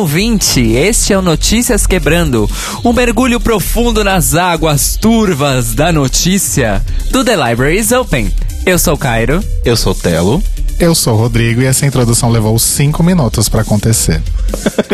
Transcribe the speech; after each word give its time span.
Ouvinte! 0.00 0.62
Este 0.62 1.12
é 1.12 1.18
o 1.18 1.20
Notícias 1.20 1.86
Quebrando, 1.86 2.48
um 2.82 2.90
mergulho 2.90 3.38
profundo 3.38 4.02
nas 4.02 4.34
águas 4.34 4.96
turvas 4.96 5.74
da 5.74 5.92
notícia 5.92 6.82
do 7.10 7.22
The 7.22 7.36
Library 7.36 7.78
is 7.78 7.92
Open. 7.92 8.32
Eu 8.64 8.78
sou 8.78 8.94
o 8.94 8.96
Cairo. 8.96 9.44
Eu 9.62 9.76
sou 9.76 9.92
o 9.92 9.94
Telo. 9.94 10.42
Eu 10.78 10.94
sou 10.94 11.12
o 11.12 11.16
Rodrigo 11.18 11.60
e 11.60 11.66
essa 11.66 11.84
introdução 11.84 12.30
levou 12.30 12.58
cinco 12.58 13.02
minutos 13.02 13.46
para 13.50 13.60
acontecer. 13.60 14.22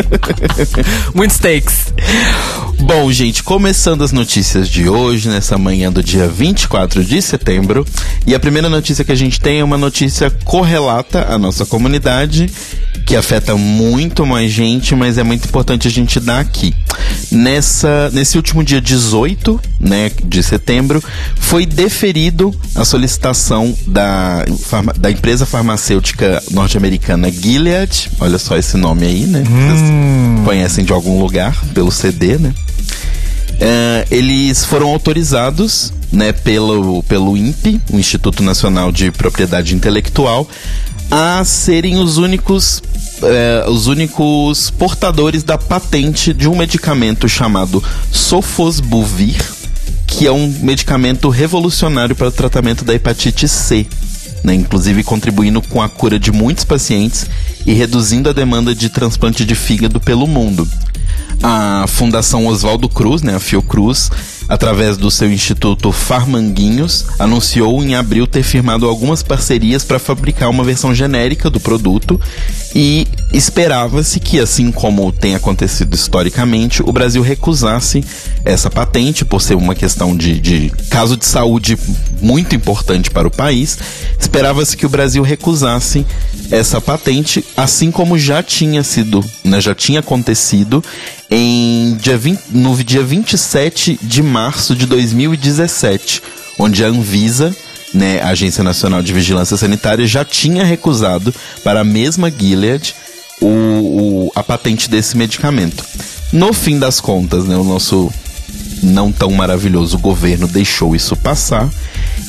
Muitos 1.15 1.37
takes. 1.37 1.93
Bom, 2.79 3.11
gente, 3.11 3.43
começando 3.43 4.03
as 4.03 4.11
notícias 4.11 4.69
de 4.69 4.87
hoje, 4.87 5.27
nessa 5.29 5.57
manhã 5.57 5.91
do 5.91 6.01
dia 6.01 6.27
24 6.27 7.03
de 7.03 7.21
setembro. 7.21 7.85
E 8.25 8.33
a 8.33 8.39
primeira 8.39 8.69
notícia 8.69 9.03
que 9.03 9.11
a 9.11 9.15
gente 9.15 9.39
tem 9.39 9.59
é 9.59 9.63
uma 9.63 9.77
notícia 9.77 10.29
correlata 10.45 11.27
à 11.29 11.37
nossa 11.37 11.65
comunidade 11.65 12.49
que 13.07 13.15
afeta 13.15 13.55
muito 13.55 14.25
mais 14.25 14.51
gente, 14.51 14.93
mas 14.93 15.17
é 15.17 15.23
muito 15.23 15.45
importante 15.45 15.87
a 15.87 15.91
gente 15.91 16.19
dar 16.19 16.41
aqui. 16.41 16.75
Nessa, 17.31 18.09
nesse 18.11 18.35
último 18.35 18.61
dia 18.61 18.81
18 18.81 19.61
né, 19.79 20.11
de 20.25 20.43
setembro, 20.43 21.01
foi 21.35 21.65
deferido 21.65 22.53
a 22.75 22.83
solicitação 22.83 23.73
da, 23.87 24.43
da 24.97 25.09
empresa 25.09 25.45
farmacêutica 25.45 26.43
norte-americana 26.51 27.31
Gilead. 27.31 28.11
Olha 28.19 28.37
só 28.37 28.57
esse 28.57 28.75
nome 28.75 29.05
aí, 29.05 29.25
né? 29.25 29.41
Vocês 29.45 29.89
hum. 29.89 30.41
conhecem 30.43 30.83
de 30.83 30.91
algum 30.91 31.17
lugar 31.21 31.55
pelo 31.73 31.91
CD, 31.91 32.37
né? 32.37 32.53
Uh, 33.57 34.05
eles 34.11 34.63
foram 34.63 34.89
autorizados 34.89 35.91
né, 36.11 36.31
pelo, 36.31 37.01
pelo 37.03 37.35
INPE, 37.35 37.81
o 37.91 37.97
Instituto 37.97 38.43
Nacional 38.43 38.91
de 38.91 39.11
Propriedade 39.11 39.73
Intelectual, 39.73 40.47
a 41.09 41.43
serem 41.43 41.97
os 41.97 42.17
únicos 42.17 42.81
é, 43.23 43.65
os 43.67 43.87
únicos 43.87 44.69
portadores 44.69 45.43
da 45.43 45.57
patente 45.57 46.33
de 46.33 46.47
um 46.47 46.55
medicamento 46.55 47.27
chamado 47.27 47.83
Sofosbuvir, 48.11 49.43
que 50.05 50.27
é 50.27 50.31
um 50.31 50.47
medicamento 50.61 51.29
revolucionário 51.29 52.15
para 52.15 52.27
o 52.27 52.31
tratamento 52.31 52.85
da 52.85 52.93
hepatite 52.93 53.47
C, 53.47 53.87
né, 54.43 54.53
inclusive 54.53 55.03
contribuindo 55.03 55.61
com 55.63 55.81
a 55.81 55.89
cura 55.89 56.19
de 56.19 56.31
muitos 56.31 56.63
pacientes 56.63 57.25
e 57.65 57.73
reduzindo 57.73 58.29
a 58.29 58.33
demanda 58.33 58.75
de 58.75 58.89
transplante 58.89 59.43
de 59.43 59.55
fígado 59.55 59.99
pelo 59.99 60.27
mundo. 60.27 60.67
A 61.41 61.85
Fundação 61.87 62.47
Oswaldo 62.47 62.89
Cruz, 62.89 63.21
né, 63.21 63.35
a 63.35 63.39
Fiocruz, 63.39 64.09
através 64.49 64.97
do 64.97 65.11
seu 65.11 65.31
instituto 65.31 65.91
Farmanguinhos, 65.91 67.05
anunciou 67.19 67.83
em 67.83 67.95
abril 67.95 68.25
ter 68.25 68.43
firmado 68.43 68.87
algumas 68.87 69.21
parcerias 69.21 69.83
para 69.83 69.99
fabricar 69.99 70.49
uma 70.49 70.63
versão 70.63 70.95
genérica 70.95 71.49
do 71.49 71.59
produto 71.59 72.19
e 72.73 73.07
esperava-se 73.31 74.19
que, 74.19 74.39
assim 74.39 74.71
como 74.71 75.11
tem 75.11 75.35
acontecido 75.35 75.93
historicamente, 75.93 76.81
o 76.81 76.91
Brasil 76.91 77.21
recusasse 77.21 78.03
essa 78.45 78.69
patente 78.69 79.25
por 79.25 79.41
ser 79.41 79.55
uma 79.55 79.75
questão 79.75 80.15
de, 80.15 80.39
de 80.39 80.71
caso 80.89 81.17
de 81.17 81.25
saúde 81.25 81.77
muito 82.21 82.55
importante 82.55 83.11
para 83.11 83.27
o 83.27 83.31
país. 83.31 83.77
Esperava-se 84.19 84.77
que 84.77 84.85
o 84.85 84.89
Brasil 84.89 85.21
recusasse 85.23 86.05
essa 86.49 86.79
patente, 86.79 87.43
assim 87.55 87.91
como 87.91 88.17
já 88.17 88.41
tinha 88.41 88.83
sido, 88.83 89.23
né, 89.43 89.59
já 89.59 89.75
tinha 89.75 89.99
acontecido 89.99 90.83
em 91.29 91.97
dia 91.99 92.17
20, 92.17 92.41
no 92.51 92.75
dia 92.83 93.03
27 93.03 93.99
de 94.01 94.23
março 94.23 94.73
de 94.73 94.85
2017, 94.85 96.23
onde 96.57 96.83
a 96.83 96.87
Anvisa, 96.87 97.53
né, 97.93 98.21
a 98.21 98.29
Agência 98.29 98.63
Nacional 98.63 99.03
de 99.03 99.11
Vigilância 99.11 99.57
Sanitária, 99.57 100.07
já 100.07 100.23
tinha 100.23 100.63
recusado 100.63 101.35
para 101.63 101.81
a 101.81 101.83
mesma 101.83 102.31
Gilead 102.31 102.95
o, 103.41 103.47
o, 103.47 104.31
a 104.35 104.43
patente 104.43 104.89
desse 104.89 105.17
medicamento. 105.17 105.83
No 106.31 106.53
fim 106.53 106.77
das 106.77 106.99
contas, 106.99 107.45
né, 107.45 107.55
o 107.55 107.63
nosso 107.63 108.11
não 108.83 109.11
tão 109.11 109.31
maravilhoso 109.31 109.97
governo 109.97 110.47
deixou 110.47 110.95
isso 110.95 111.15
passar. 111.15 111.69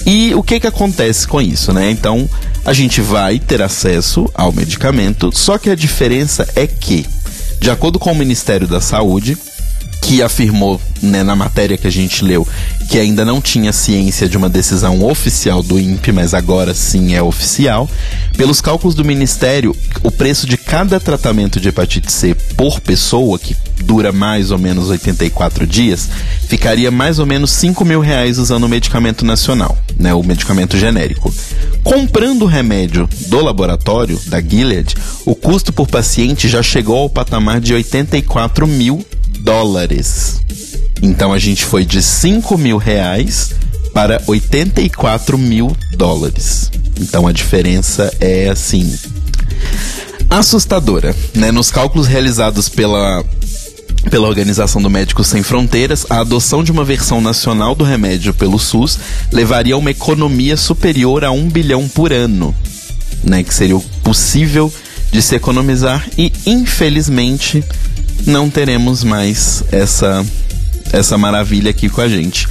E 0.07 0.35
o 0.35 0.43
que 0.43 0.61
que 0.61 0.67
acontece 0.67 1.27
com 1.27 1.41
isso, 1.41 1.73
né? 1.73 1.91
Então, 1.91 2.29
a 2.65 2.73
gente 2.73 3.01
vai 3.01 3.39
ter 3.39 3.61
acesso 3.61 4.31
ao 4.35 4.53
medicamento, 4.53 5.31
só 5.35 5.59
que 5.59 5.71
a 5.71 5.75
diferença 5.75 6.49
é 6.55 6.67
que 6.67 7.07
de 7.61 7.71
acordo 7.71 7.99
com 7.99 8.13
o 8.13 8.15
Ministério 8.15 8.67
da 8.67 8.81
Saúde, 8.81 9.37
que 10.01 10.23
afirmou 10.23 10.81
né, 11.03 11.23
na 11.23 11.37
matéria 11.37 11.77
que 11.77 11.87
a 11.87 11.91
gente 11.91 12.25
leu 12.25 12.47
que 12.89 12.99
ainda 12.99 13.23
não 13.23 13.41
tinha 13.41 13.71
ciência 13.71 14.27
de 14.27 14.37
uma 14.37 14.49
decisão 14.49 15.05
oficial 15.05 15.63
do 15.63 15.79
INPE, 15.79 16.11
mas 16.11 16.33
agora 16.33 16.73
sim 16.73 17.15
é 17.15 17.23
oficial. 17.23 17.89
Pelos 18.37 18.63
cálculos 18.63 18.95
do 18.95 19.05
Ministério, 19.05 19.77
o 20.03 20.11
preço 20.11 20.47
de 20.47 20.57
cada 20.57 20.99
tratamento 20.99 21.61
de 21.61 21.69
hepatite 21.69 22.11
C 22.11 22.35
por 22.57 22.81
pessoa, 22.81 23.39
que 23.39 23.55
dura 23.85 24.11
mais 24.11 24.51
ou 24.51 24.59
menos 24.59 24.89
84 24.89 25.67
dias, 25.67 26.09
ficaria 26.49 26.91
mais 26.91 27.19
ou 27.19 27.27
menos 27.27 27.51
5 27.51 27.85
mil 27.85 28.01
reais 28.01 28.39
usando 28.39 28.65
o 28.65 28.69
medicamento 28.69 29.25
nacional, 29.25 29.77
né, 29.99 30.15
o 30.15 30.23
medicamento 30.23 30.79
genérico. 30.79 31.33
Comprando 31.85 32.43
o 32.43 32.47
remédio 32.47 33.07
do 33.27 33.45
laboratório, 33.45 34.19
da 34.27 34.41
Gilead, 34.41 34.95
o 35.27 35.35
custo 35.35 35.75
por 35.75 35.87
paciente 35.87 36.49
já 36.49 36.63
chegou 36.63 36.97
ao 36.97 37.11
patamar 37.11 37.61
de 37.61 37.75
84 37.75 38.67
mil 38.67 39.05
dólares. 39.41 40.41
Então 41.03 41.33
a 41.33 41.39
gente 41.39 41.65
foi 41.65 41.85
de 41.85 42.03
5 42.03 42.59
mil 42.59 42.77
reais 42.77 43.53
para 43.93 44.23
84 44.27 45.39
mil 45.39 45.77
dólares. 45.97 46.71
Então 47.01 47.27
a 47.27 47.33
diferença 47.33 48.13
é 48.21 48.49
assim. 48.49 48.97
Assustadora, 50.29 51.15
né? 51.35 51.51
Nos 51.51 51.71
cálculos 51.71 52.07
realizados 52.07 52.69
pela 52.69 53.25
pela 54.11 54.29
Organização 54.29 54.81
do 54.81 54.89
Médicos 54.89 55.27
Sem 55.27 55.43
Fronteiras, 55.43 56.07
a 56.09 56.21
adoção 56.21 56.63
de 56.65 56.73
uma 56.73 56.85
versão 56.85 57.21
nacional 57.21 57.75
do 57.75 57.85
remédio 57.85 58.33
pelo 58.33 58.59
SUS 58.59 58.99
levaria 59.31 59.75
a 59.75 59.79
uma 59.79 59.91
economia 59.91 60.57
superior 60.57 61.25
a 61.25 61.31
um 61.31 61.49
bilhão 61.49 61.87
por 61.89 62.13
ano, 62.13 62.55
né? 63.23 63.43
Que 63.43 63.53
seria 63.53 63.79
possível 64.03 64.73
de 65.11 65.21
se 65.23 65.35
economizar 65.35 66.09
e, 66.17 66.33
infelizmente, 66.47 67.65
não 68.27 68.51
teremos 68.51 69.05
mais 69.05 69.63
essa 69.71 70.25
essa 70.91 71.19
maravilha 71.19 71.71
aqui 71.71 71.89
com 71.89 72.01
a 72.01 72.09
gente. 72.09 72.49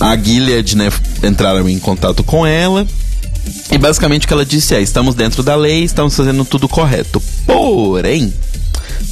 A 0.00 0.16
Gilead, 0.16 0.74
né, 0.74 0.90
entraram 1.22 1.68
em 1.68 1.78
contato 1.78 2.24
com 2.24 2.46
ela 2.46 2.86
e 3.70 3.78
basicamente 3.78 4.24
o 4.24 4.28
que 4.28 4.32
ela 4.32 4.44
disse 4.44 4.74
é: 4.74 4.80
estamos 4.80 5.14
dentro 5.14 5.42
da 5.42 5.54
lei, 5.54 5.84
estamos 5.84 6.16
fazendo 6.16 6.44
tudo 6.44 6.68
correto. 6.68 7.22
Porém, 7.46 8.32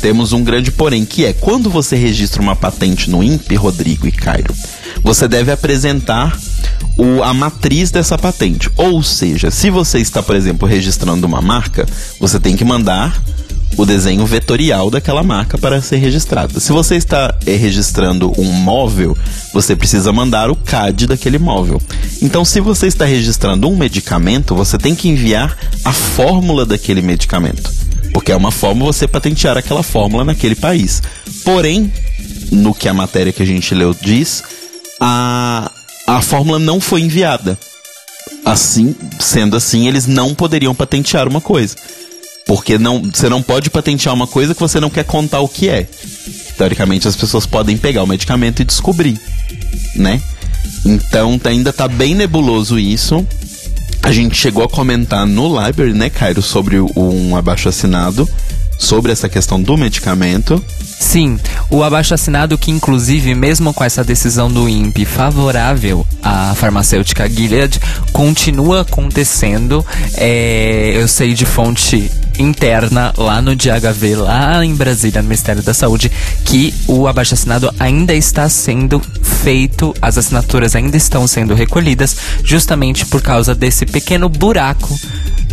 temos 0.00 0.32
um 0.32 0.42
grande 0.42 0.70
porém, 0.70 1.04
que 1.04 1.24
é 1.24 1.32
quando 1.32 1.70
você 1.70 1.96
registra 1.96 2.42
uma 2.42 2.56
patente 2.56 3.10
no 3.10 3.22
INPE, 3.22 3.54
Rodrigo 3.54 4.06
e 4.06 4.12
Cairo, 4.12 4.54
você 5.02 5.28
deve 5.28 5.52
apresentar 5.52 6.38
o, 6.96 7.22
a 7.22 7.32
matriz 7.32 7.90
dessa 7.90 8.18
patente. 8.18 8.70
Ou 8.76 9.02
seja, 9.02 9.50
se 9.50 9.70
você 9.70 9.98
está, 9.98 10.22
por 10.22 10.36
exemplo, 10.36 10.66
registrando 10.66 11.26
uma 11.26 11.40
marca, 11.40 11.86
você 12.18 12.38
tem 12.38 12.56
que 12.56 12.64
mandar 12.64 13.22
o 13.76 13.86
desenho 13.86 14.24
vetorial 14.26 14.90
daquela 14.90 15.22
marca 15.22 15.56
para 15.56 15.80
ser 15.80 15.96
registrada. 15.96 16.60
Se 16.60 16.72
você 16.72 16.96
está 16.96 17.34
é, 17.46 17.56
registrando 17.56 18.32
um 18.38 18.44
móvel, 18.44 19.16
você 19.52 19.74
precisa 19.74 20.12
mandar 20.12 20.50
o 20.50 20.56
CAD 20.56 21.06
daquele 21.06 21.38
móvel. 21.38 21.80
Então, 22.20 22.44
se 22.44 22.60
você 22.60 22.86
está 22.86 23.04
registrando 23.04 23.68
um 23.68 23.76
medicamento, 23.76 24.54
você 24.54 24.78
tem 24.78 24.94
que 24.94 25.08
enviar 25.08 25.56
a 25.84 25.92
fórmula 25.92 26.66
daquele 26.66 27.02
medicamento. 27.02 27.70
Porque 28.12 28.30
é 28.30 28.36
uma 28.36 28.50
forma 28.50 28.84
você 28.84 29.08
patentear 29.08 29.56
aquela 29.56 29.82
fórmula 29.82 30.24
naquele 30.24 30.54
país. 30.54 31.02
Porém, 31.44 31.90
no 32.50 32.74
que 32.74 32.88
a 32.88 32.94
matéria 32.94 33.32
que 33.32 33.42
a 33.42 33.46
gente 33.46 33.74
leu 33.74 33.96
diz, 33.98 34.44
a, 35.00 35.70
a 36.06 36.20
fórmula 36.20 36.58
não 36.58 36.78
foi 36.80 37.00
enviada. 37.00 37.58
Assim, 38.44 38.94
sendo 39.18 39.56
assim, 39.56 39.88
eles 39.88 40.06
não 40.06 40.34
poderiam 40.34 40.74
patentear 40.74 41.26
uma 41.26 41.40
coisa. 41.40 41.76
Porque 42.52 42.76
não, 42.76 43.00
você 43.10 43.30
não 43.30 43.40
pode 43.40 43.70
patentear 43.70 44.14
uma 44.14 44.26
coisa 44.26 44.54
que 44.54 44.60
você 44.60 44.78
não 44.78 44.90
quer 44.90 45.04
contar 45.04 45.40
o 45.40 45.48
que 45.48 45.70
é. 45.70 45.88
Teoricamente, 46.58 47.08
as 47.08 47.16
pessoas 47.16 47.46
podem 47.46 47.78
pegar 47.78 48.02
o 48.02 48.06
medicamento 48.06 48.60
e 48.60 48.64
descobrir, 48.66 49.18
né? 49.96 50.20
Então, 50.84 51.40
ainda 51.44 51.72
tá 51.72 51.88
bem 51.88 52.14
nebuloso 52.14 52.78
isso. 52.78 53.26
A 54.02 54.12
gente 54.12 54.36
chegou 54.36 54.62
a 54.62 54.68
comentar 54.68 55.26
no 55.26 55.48
library, 55.48 55.94
né, 55.94 56.10
Cairo, 56.10 56.42
sobre 56.42 56.78
um 56.78 57.34
abaixo 57.34 57.70
assinado 57.70 58.28
sobre 58.78 59.12
essa 59.12 59.30
questão 59.30 59.62
do 59.62 59.74
medicamento. 59.76 60.62
Sim, 60.82 61.38
o 61.70 61.82
abaixo 61.82 62.12
assinado 62.12 62.58
que 62.58 62.70
inclusive 62.70 63.34
mesmo 63.34 63.72
com 63.72 63.82
essa 63.84 64.04
decisão 64.04 64.50
do 64.50 64.68
INPE 64.68 65.04
favorável 65.04 66.06
à 66.22 66.54
farmacêutica 66.54 67.28
Gilead 67.28 67.80
continua 68.12 68.82
acontecendo. 68.82 69.86
É, 70.14 70.92
eu 70.94 71.06
sei 71.06 71.32
de 71.32 71.46
fonte 71.46 72.10
interna 72.38 73.12
lá 73.16 73.40
no 73.40 73.54
DHV, 73.54 74.16
lá 74.16 74.64
em 74.64 74.74
Brasília, 74.74 75.22
no 75.22 75.28
Ministério 75.28 75.62
da 75.62 75.74
Saúde, 75.74 76.10
que 76.44 76.74
o 76.86 77.06
abaixo 77.06 77.34
assinado 77.34 77.72
ainda 77.78 78.14
está 78.14 78.48
sendo 78.48 79.00
feito, 79.42 79.94
as 80.00 80.18
assinaturas 80.18 80.76
ainda 80.76 80.96
estão 80.96 81.26
sendo 81.26 81.54
recolhidas, 81.54 82.16
justamente 82.44 83.04
por 83.06 83.20
causa 83.20 83.54
desse 83.54 83.84
pequeno 83.84 84.28
buraco 84.28 84.98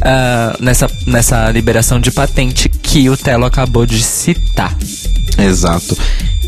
ah, 0.01 0.55
nessa, 0.59 0.89
nessa 1.05 1.49
liberação 1.51 1.99
de 1.99 2.11
patente 2.11 2.69
que 2.69 3.09
o 3.09 3.17
Telo 3.17 3.45
acabou 3.45 3.85
de 3.85 4.01
citar. 4.01 4.75
Exato. 5.37 5.97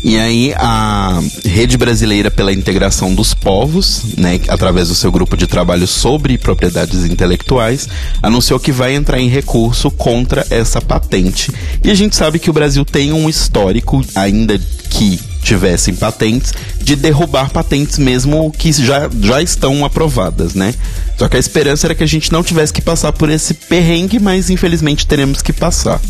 E 0.04 0.18
aí 0.18 0.52
a 0.56 1.22
Rede 1.44 1.76
Brasileira 1.76 2.30
pela 2.30 2.52
Integração 2.52 3.14
dos 3.14 3.34
Povos, 3.34 4.02
né, 4.16 4.40
através 4.48 4.88
do 4.88 4.96
seu 4.96 5.12
grupo 5.12 5.36
de 5.36 5.46
trabalho 5.46 5.86
sobre 5.86 6.36
propriedades 6.36 7.04
intelectuais, 7.04 7.88
anunciou 8.20 8.58
que 8.58 8.72
vai 8.72 8.94
entrar 8.94 9.20
em 9.20 9.28
recurso 9.28 9.90
contra 9.92 10.44
essa 10.50 10.80
patente. 10.80 11.52
E 11.84 11.90
a 11.90 11.94
gente 11.94 12.16
sabe 12.16 12.40
que 12.40 12.50
o 12.50 12.52
Brasil 12.52 12.84
tem 12.84 13.12
um 13.12 13.28
histórico, 13.28 14.04
ainda 14.14 14.58
que 14.90 15.20
tivessem 15.42 15.94
patentes, 15.94 16.52
de 16.80 16.96
derrubar 16.96 17.50
patentes 17.50 17.98
mesmo 17.98 18.50
que 18.52 18.72
já, 18.72 19.08
já 19.20 19.40
estão 19.42 19.84
aprovadas, 19.84 20.54
né? 20.54 20.74
Só 21.16 21.28
que 21.28 21.36
a 21.36 21.40
esperança 21.40 21.86
era 21.86 21.94
que 21.94 22.02
a 22.02 22.08
gente 22.08 22.32
não 22.32 22.42
tivesse 22.42 22.72
que 22.72 22.80
passar 22.80 23.12
por 23.12 23.30
esse 23.30 23.54
perrengue, 23.54 24.18
mas 24.18 24.50
infelizmente 24.50 25.06
teremos 25.06 25.42
que 25.42 25.52
passar 25.52 26.00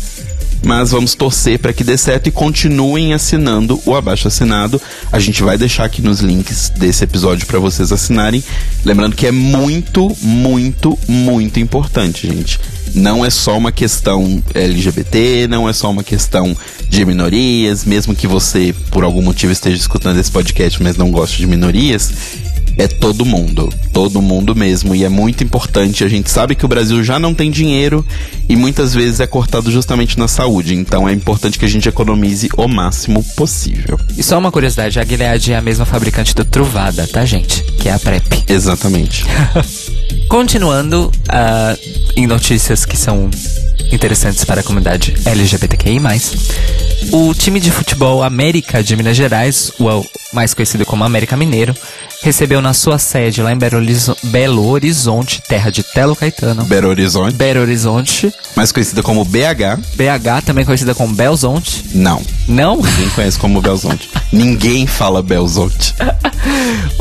mas 0.65 0.91
vamos 0.91 1.13
torcer 1.15 1.59
para 1.59 1.73
que 1.73 1.83
dê 1.83 1.97
certo 1.97 2.27
e 2.27 2.31
continuem 2.31 3.13
assinando 3.13 3.81
o 3.85 3.95
abaixo 3.95 4.27
assinado. 4.27 4.81
A 5.11 5.19
gente 5.19 5.43
vai 5.43 5.57
deixar 5.57 5.85
aqui 5.85 6.01
nos 6.01 6.21
links 6.21 6.69
desse 6.69 7.03
episódio 7.03 7.45
para 7.45 7.59
vocês 7.59 7.91
assinarem. 7.91 8.43
Lembrando 8.85 9.15
que 9.15 9.27
é 9.27 9.31
muito, 9.31 10.15
muito, 10.21 10.97
muito 11.07 11.59
importante, 11.59 12.27
gente. 12.27 12.59
Não 12.93 13.25
é 13.25 13.29
só 13.29 13.57
uma 13.57 13.71
questão 13.71 14.41
LGBT, 14.53 15.47
não 15.47 15.67
é 15.67 15.73
só 15.73 15.89
uma 15.89 16.03
questão 16.03 16.55
de 16.87 17.05
minorias, 17.05 17.85
mesmo 17.85 18.15
que 18.15 18.27
você 18.27 18.73
por 18.91 19.03
algum 19.03 19.21
motivo 19.21 19.51
esteja 19.51 19.77
escutando 19.77 20.19
esse 20.19 20.29
podcast, 20.29 20.81
mas 20.81 20.95
não 20.95 21.09
goste 21.09 21.37
de 21.37 21.47
minorias, 21.47 22.11
é 22.77 22.87
todo 22.87 23.25
mundo, 23.25 23.69
todo 23.91 24.21
mundo 24.21 24.55
mesmo, 24.55 24.95
e 24.95 25.03
é 25.03 25.09
muito 25.09 25.43
importante. 25.43 26.03
A 26.03 26.07
gente 26.07 26.29
sabe 26.29 26.55
que 26.55 26.65
o 26.65 26.67
Brasil 26.67 27.03
já 27.03 27.19
não 27.19 27.33
tem 27.33 27.51
dinheiro 27.51 28.05
e 28.49 28.55
muitas 28.55 28.93
vezes 28.93 29.19
é 29.19 29.27
cortado 29.27 29.71
justamente 29.71 30.17
na 30.17 30.27
saúde, 30.27 30.75
então 30.75 31.07
é 31.07 31.13
importante 31.13 31.59
que 31.59 31.65
a 31.65 31.69
gente 31.69 31.87
economize 31.87 32.49
o 32.57 32.67
máximo 32.67 33.23
possível. 33.35 33.99
E 34.17 34.23
só 34.23 34.37
uma 34.37 34.51
curiosidade, 34.51 34.99
a 34.99 35.03
Gilead 35.03 35.53
é 35.53 35.57
a 35.57 35.61
mesma 35.61 35.85
fabricante 35.85 36.33
do 36.35 36.43
Truvada, 36.45 37.07
tá, 37.07 37.25
gente? 37.25 37.63
Que 37.79 37.89
é 37.89 37.93
a 37.93 37.99
PrEP. 37.99 38.43
Exatamente. 38.47 39.25
Continuando 40.27 41.11
uh, 41.29 41.79
em 42.15 42.25
notícias 42.25 42.85
que 42.85 42.97
são 42.97 43.29
interessantes 43.91 44.43
para 44.43 44.61
a 44.61 44.63
comunidade 44.63 45.13
LGBTQI+, 45.25 45.99
o 47.11 47.33
time 47.33 47.59
de 47.59 47.69
futebol 47.69 48.23
América 48.23 48.83
de 48.83 48.95
Minas 48.95 49.15
Gerais, 49.15 49.71
o 49.79 50.03
mais 50.33 50.53
conhecido 50.53 50.85
como 50.85 51.03
América 51.03 51.37
Mineiro, 51.37 51.75
recebeu 52.23 52.61
na 52.61 52.73
sua 52.73 52.97
sede 52.97 53.41
lá 53.41 53.51
em 53.51 53.57
Belo, 53.57 53.77
Horizo 53.77 54.17
Belo 54.23 54.67
Horizonte, 54.67 55.41
terra 55.47 55.69
de 55.69 55.83
Telo 55.83 56.15
Caetano. 56.15 56.63
Belo 56.63 56.87
Horizonte. 56.87 57.35
Belo 57.35 57.61
Horizonte. 57.61 58.33
Mais 58.55 58.71
conhecida 58.71 59.03
como 59.03 59.25
BH. 59.25 59.77
BH, 59.95 60.45
também 60.45 60.65
conhecida 60.65 60.95
como 60.95 61.13
Belzonte. 61.13 61.83
Não. 61.93 62.21
Não? 62.47 62.77
Ninguém 62.77 63.09
conhece 63.09 63.37
como 63.37 63.61
Belzonte. 63.61 64.09
Ninguém 64.31 64.87
fala 64.87 65.21
Belzonte. 65.21 65.93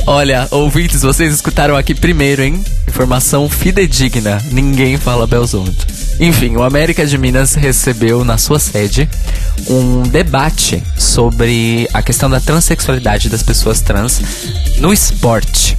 Olha, 0.07 0.49
ouvintes, 0.51 1.03
vocês 1.03 1.33
escutaram 1.33 1.77
aqui 1.77 1.95
primeiro, 1.95 2.43
hein? 2.43 2.63
Informação 2.89 3.49
fidedigna. 3.49 4.43
Ninguém 4.51 4.97
fala 4.99 5.27
Belzonte. 5.29 5.87
Enfim, 6.23 6.55
o 6.55 6.63
América 6.63 7.05
de 7.05 7.19
Minas 7.19 7.55
recebeu 7.55 8.25
na 8.25 8.39
sua 8.39 8.61
sede 8.61 9.11
um 9.69 10.03
debate 10.03 10.81
sobre 10.97 11.89
a 11.93 12.01
questão 12.01 12.31
da 12.31 12.39
transexualidade 12.39 13.29
das 13.29 13.43
pessoas 13.43 13.81
trans 13.81 14.23
no 14.79 14.93
esporte. 14.93 15.77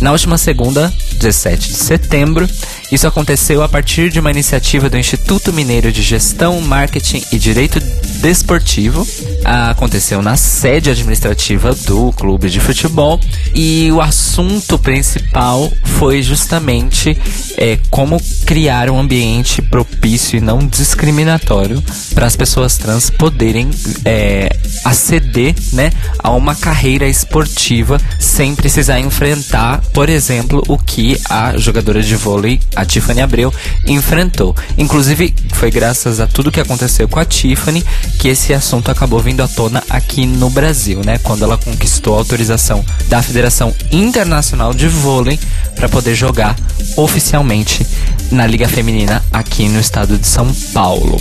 Na 0.00 0.12
última 0.12 0.38
segunda, 0.38 0.92
17 1.18 1.70
de 1.70 1.74
setembro, 1.74 2.48
isso 2.90 3.06
aconteceu 3.06 3.62
a 3.62 3.68
partir 3.68 4.10
de 4.10 4.18
uma 4.18 4.30
iniciativa 4.30 4.88
do 4.88 4.96
Instituto 4.96 5.52
Mineiro 5.52 5.92
de 5.92 6.02
Gestão, 6.02 6.60
Marketing 6.60 7.22
e 7.32 7.38
Direito 7.38 7.80
Desportivo. 8.20 9.06
Aconteceu 9.44 10.22
na 10.22 10.36
sede 10.36 10.90
administrativa 10.90 11.74
do 11.74 12.12
clube 12.12 12.48
de 12.48 12.60
futebol 12.60 13.20
e 13.54 13.90
o 13.92 14.00
assunto 14.00 14.78
principal 14.78 15.72
foi 15.84 16.22
justamente 16.22 17.16
é, 17.56 17.78
como 17.90 18.20
criar 18.44 18.90
um 18.90 18.98
ambiente 18.98 19.62
propício 19.84 20.36
e 20.36 20.40
não 20.40 20.58
discriminatório 20.58 21.82
para 22.14 22.26
as 22.26 22.36
pessoas 22.36 22.76
trans 22.76 23.08
poderem 23.08 23.70
é, 24.04 24.54
aceder 24.84 25.54
né, 25.72 25.90
a 26.18 26.30
uma 26.30 26.54
carreira 26.54 27.08
esportiva 27.08 27.98
sem 28.18 28.54
precisar 28.54 29.00
enfrentar, 29.00 29.80
por 29.94 30.10
exemplo, 30.10 30.62
o 30.68 30.76
que 30.76 31.18
a 31.30 31.56
jogadora 31.56 32.02
de 32.02 32.14
vôlei 32.14 32.60
a 32.76 32.84
Tiffany 32.84 33.22
Abreu 33.22 33.52
enfrentou. 33.86 34.54
Inclusive, 34.76 35.34
foi 35.54 35.70
graças 35.70 36.20
a 36.20 36.26
tudo 36.26 36.52
que 36.52 36.60
aconteceu 36.60 37.08
com 37.08 37.18
a 37.18 37.24
Tiffany 37.24 37.82
que 38.18 38.28
esse 38.28 38.52
assunto 38.52 38.90
acabou 38.90 39.20
vindo 39.20 39.42
à 39.42 39.48
tona 39.48 39.82
aqui 39.88 40.26
no 40.26 40.50
Brasil, 40.50 41.00
né? 41.04 41.18
Quando 41.18 41.44
ela 41.44 41.56
conquistou 41.56 42.14
a 42.14 42.18
autorização 42.18 42.84
da 43.08 43.22
Federação 43.22 43.74
Internacional 43.90 44.74
de 44.74 44.88
Vôlei 44.88 45.38
para 45.74 45.88
poder 45.88 46.14
jogar 46.14 46.54
oficialmente 46.96 47.86
na 48.30 48.46
Liga 48.46 48.68
Feminina 48.68 49.22
aqui 49.32 49.68
no 49.68 49.80
estado 49.80 50.16
de 50.16 50.26
São 50.26 50.52
Paulo. 50.72 51.20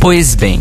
Pois 0.00 0.36
bem, 0.36 0.60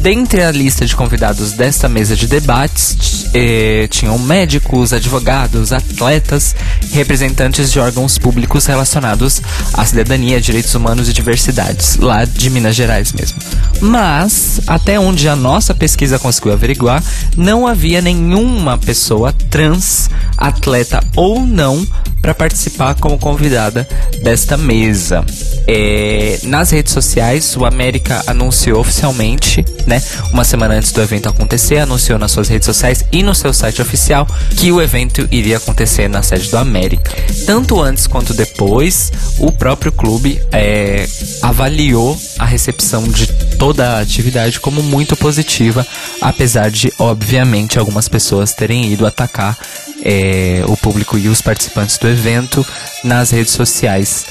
dentre 0.00 0.42
a 0.42 0.50
lista 0.50 0.86
de 0.86 0.96
convidados 0.96 1.52
desta 1.52 1.88
mesa 1.88 2.16
de 2.16 2.26
debates, 2.26 3.26
eh, 3.34 3.86
tinham 3.90 4.18
médicos, 4.18 4.92
advogados, 4.92 5.70
atletas, 5.70 6.56
representantes 6.92 7.70
de 7.70 7.78
órgãos 7.78 8.16
públicos 8.16 8.64
relacionados 8.64 9.42
à 9.74 9.84
cidadania, 9.84 10.40
direitos 10.40 10.74
humanos 10.74 11.08
e 11.08 11.12
diversidades, 11.12 11.96
lá 11.96 12.24
de 12.24 12.48
Minas 12.48 12.74
Gerais 12.74 13.12
mesmo. 13.12 13.38
Mas, 13.80 14.60
até 14.66 14.98
onde 14.98 15.28
a 15.28 15.36
nossa 15.36 15.74
pesquisa 15.74 16.18
conseguiu 16.18 16.52
averiguar, 16.52 17.02
não 17.36 17.66
havia 17.66 18.00
nenhuma 18.00 18.78
pessoa 18.78 19.32
trans, 19.50 20.08
atleta 20.38 21.02
ou 21.14 21.40
não, 21.44 21.86
para 22.20 22.34
participar 22.34 22.94
como 22.96 23.18
convidada 23.18 23.88
desta 24.22 24.56
mesa. 24.56 25.24
É, 25.66 26.38
nas 26.44 26.70
redes 26.70 26.92
sociais, 26.92 27.56
o 27.56 27.64
América 27.64 28.22
anunciou 28.26 28.69
oficialmente, 28.78 29.64
né, 29.86 30.02
uma 30.32 30.44
semana 30.44 30.74
antes 30.74 30.92
do 30.92 31.00
evento 31.00 31.28
acontecer, 31.28 31.78
anunciou 31.78 32.18
nas 32.18 32.32
suas 32.32 32.48
redes 32.48 32.66
sociais 32.66 33.04
e 33.10 33.22
no 33.22 33.34
seu 33.34 33.52
site 33.52 33.82
oficial 33.82 34.26
que 34.56 34.70
o 34.70 34.80
evento 34.80 35.26
iria 35.30 35.56
acontecer 35.56 36.08
na 36.08 36.22
sede 36.22 36.50
do 36.50 36.58
América. 36.58 37.10
Tanto 37.46 37.80
antes 37.80 38.06
quanto 38.06 38.34
depois, 38.34 39.12
o 39.38 39.50
próprio 39.50 39.92
clube 39.92 40.40
é, 40.52 41.06
avaliou 41.42 42.18
a 42.38 42.44
recepção 42.44 43.04
de 43.04 43.26
toda 43.58 43.96
a 43.96 44.00
atividade 44.00 44.60
como 44.60 44.82
muito 44.82 45.16
positiva, 45.16 45.86
apesar 46.20 46.70
de, 46.70 46.92
obviamente, 46.98 47.78
algumas 47.78 48.08
pessoas 48.08 48.52
terem 48.52 48.92
ido 48.92 49.06
atacar 49.06 49.56
é, 50.02 50.62
o 50.66 50.76
público 50.76 51.18
e 51.18 51.28
os 51.28 51.40
participantes 51.40 51.98
do 51.98 52.08
evento 52.08 52.66
nas 53.04 53.30
redes 53.30 53.52
sociais, 53.52 54.24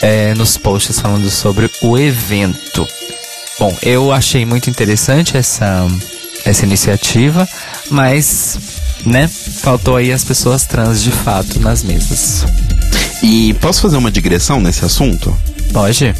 é, 0.00 0.34
nos 0.34 0.56
posts 0.56 1.00
falando 1.00 1.30
sobre 1.30 1.70
o 1.82 1.98
evento. 1.98 2.86
Bom, 3.58 3.76
eu 3.82 4.12
achei 4.12 4.44
muito 4.46 4.70
interessante 4.70 5.36
essa, 5.36 5.86
essa 6.44 6.64
iniciativa, 6.64 7.48
mas, 7.90 8.58
né, 9.04 9.28
faltou 9.28 9.96
aí 9.96 10.12
as 10.12 10.22
pessoas 10.22 10.64
trans 10.64 11.02
de 11.02 11.10
fato 11.10 11.58
nas 11.58 11.82
mesas. 11.82 12.44
E 13.22 13.54
posso 13.54 13.82
fazer 13.82 13.96
uma 13.96 14.12
digressão 14.12 14.60
nesse 14.60 14.84
assunto? 14.84 15.36
Pode? 15.72 16.14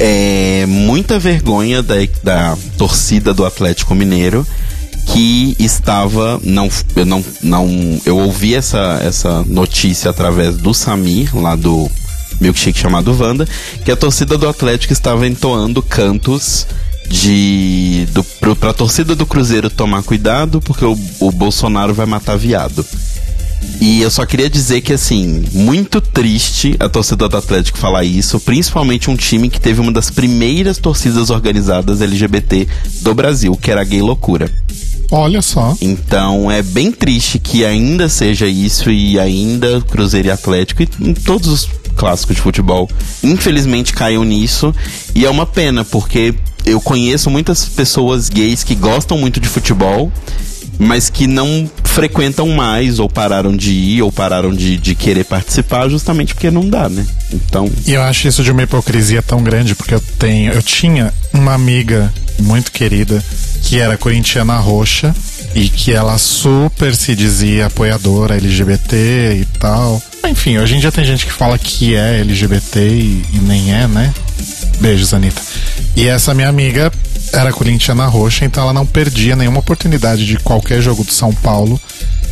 É 0.00 0.66
muita 0.66 1.18
vergonha 1.18 1.82
da, 1.82 1.94
da 2.22 2.56
torcida 2.76 3.32
do 3.32 3.46
Atlético 3.46 3.94
Mineiro 3.94 4.46
que 5.06 5.56
estava 5.58 6.38
não 6.42 6.68
eu 6.94 7.06
não 7.06 7.24
não 7.42 8.00
eu 8.04 8.18
ouvi 8.18 8.54
essa 8.54 9.00
essa 9.02 9.42
notícia 9.44 10.10
através 10.10 10.56
do 10.58 10.74
Samir 10.74 11.34
lá 11.34 11.56
do 11.56 11.90
milkshake 12.40 12.78
chamado 12.78 13.16
Wanda 13.18 13.46
que 13.84 13.90
a 13.90 13.96
torcida 13.96 14.38
do 14.38 14.48
Atlético 14.48 14.92
estava 14.92 15.26
entoando 15.26 15.82
cantos 15.82 16.66
de 17.08 18.06
do, 18.12 18.22
pro, 18.22 18.54
pra 18.54 18.72
torcida 18.72 19.14
do 19.14 19.26
Cruzeiro 19.26 19.70
tomar 19.70 20.02
cuidado 20.02 20.60
porque 20.60 20.84
o, 20.84 20.98
o 21.20 21.30
Bolsonaro 21.32 21.94
vai 21.94 22.06
matar 22.06 22.36
viado. 22.36 22.84
E 23.80 24.00
eu 24.02 24.10
só 24.10 24.24
queria 24.24 24.48
dizer 24.48 24.80
que, 24.80 24.92
assim, 24.92 25.44
muito 25.52 26.00
triste 26.00 26.76
a 26.78 26.88
torcida 26.88 27.28
do 27.28 27.36
Atlético 27.36 27.78
falar 27.78 28.04
isso, 28.04 28.38
principalmente 28.40 29.10
um 29.10 29.16
time 29.16 29.48
que 29.48 29.60
teve 29.60 29.80
uma 29.80 29.92
das 29.92 30.10
primeiras 30.10 30.78
torcidas 30.78 31.30
organizadas 31.30 32.00
LGBT 32.00 32.68
do 33.02 33.14
Brasil, 33.14 33.56
que 33.56 33.70
era 33.70 33.80
a 33.80 33.84
Gay 33.84 34.00
Loucura. 34.00 34.50
Olha 35.10 35.40
só. 35.40 35.76
Então 35.80 36.50
é 36.50 36.62
bem 36.62 36.92
triste 36.92 37.38
que 37.38 37.64
ainda 37.64 38.08
seja 38.08 38.46
isso 38.46 38.90
e 38.90 39.18
ainda 39.18 39.80
Cruzeiro 39.80 40.28
e 40.28 40.30
Atlético 40.30 40.82
e 40.82 40.86
todos 41.14 41.48
os 41.48 41.68
clássicos 41.98 42.36
de 42.36 42.42
futebol, 42.42 42.88
infelizmente 43.22 43.92
caiu 43.92 44.24
nisso 44.24 44.74
e 45.14 45.26
é 45.26 45.30
uma 45.30 45.44
pena 45.44 45.84
porque 45.84 46.34
eu 46.64 46.80
conheço 46.80 47.28
muitas 47.28 47.64
pessoas 47.64 48.28
gays 48.28 48.62
que 48.62 48.74
gostam 48.74 49.18
muito 49.18 49.40
de 49.40 49.48
futebol, 49.48 50.12
mas 50.78 51.10
que 51.10 51.26
não 51.26 51.68
frequentam 51.82 52.48
mais, 52.50 52.98
ou 52.98 53.08
pararam 53.08 53.56
de 53.56 53.72
ir, 53.72 54.02
ou 54.02 54.12
pararam 54.12 54.54
de, 54.54 54.76
de 54.76 54.94
querer 54.94 55.24
participar, 55.24 55.88
justamente 55.88 56.34
porque 56.34 56.50
não 56.50 56.68
dá, 56.68 56.88
né? 56.88 57.04
Então. 57.32 57.70
E 57.86 57.94
eu 57.94 58.02
acho 58.02 58.28
isso 58.28 58.44
de 58.44 58.52
uma 58.52 58.62
hipocrisia 58.62 59.20
tão 59.20 59.42
grande, 59.42 59.74
porque 59.74 59.94
eu 59.94 60.00
tenho. 60.18 60.52
Eu 60.52 60.62
tinha 60.62 61.12
uma 61.32 61.54
amiga 61.54 62.12
muito 62.38 62.70
querida 62.70 63.22
que 63.62 63.80
era 63.80 63.96
corintiana 63.96 64.56
roxa 64.56 65.14
e 65.54 65.68
que 65.68 65.92
ela 65.92 66.16
super 66.18 66.94
se 66.94 67.16
dizia 67.16 67.66
apoiadora 67.66 68.36
LGBT 68.36 69.40
e 69.40 69.44
tal. 69.58 70.00
Enfim, 70.26 70.58
hoje 70.58 70.76
em 70.76 70.80
dia 70.80 70.92
tem 70.92 71.04
gente 71.04 71.24
que 71.24 71.32
fala 71.32 71.58
que 71.58 71.94
é 71.94 72.20
LGBT 72.20 72.80
e, 72.80 73.24
e 73.32 73.38
nem 73.38 73.74
é, 73.74 73.86
né? 73.86 74.12
Beijos, 74.80 75.14
Anitta. 75.14 75.40
E 75.96 76.06
essa 76.06 76.34
minha 76.34 76.48
amiga 76.48 76.92
era 77.32 77.52
corintiana 77.52 78.06
roxa, 78.06 78.44
então 78.44 78.62
ela 78.62 78.72
não 78.72 78.86
perdia 78.86 79.36
nenhuma 79.36 79.60
oportunidade 79.60 80.26
de 80.26 80.36
qualquer 80.38 80.80
jogo 80.80 81.04
do 81.04 81.12
São 81.12 81.32
Paulo 81.32 81.80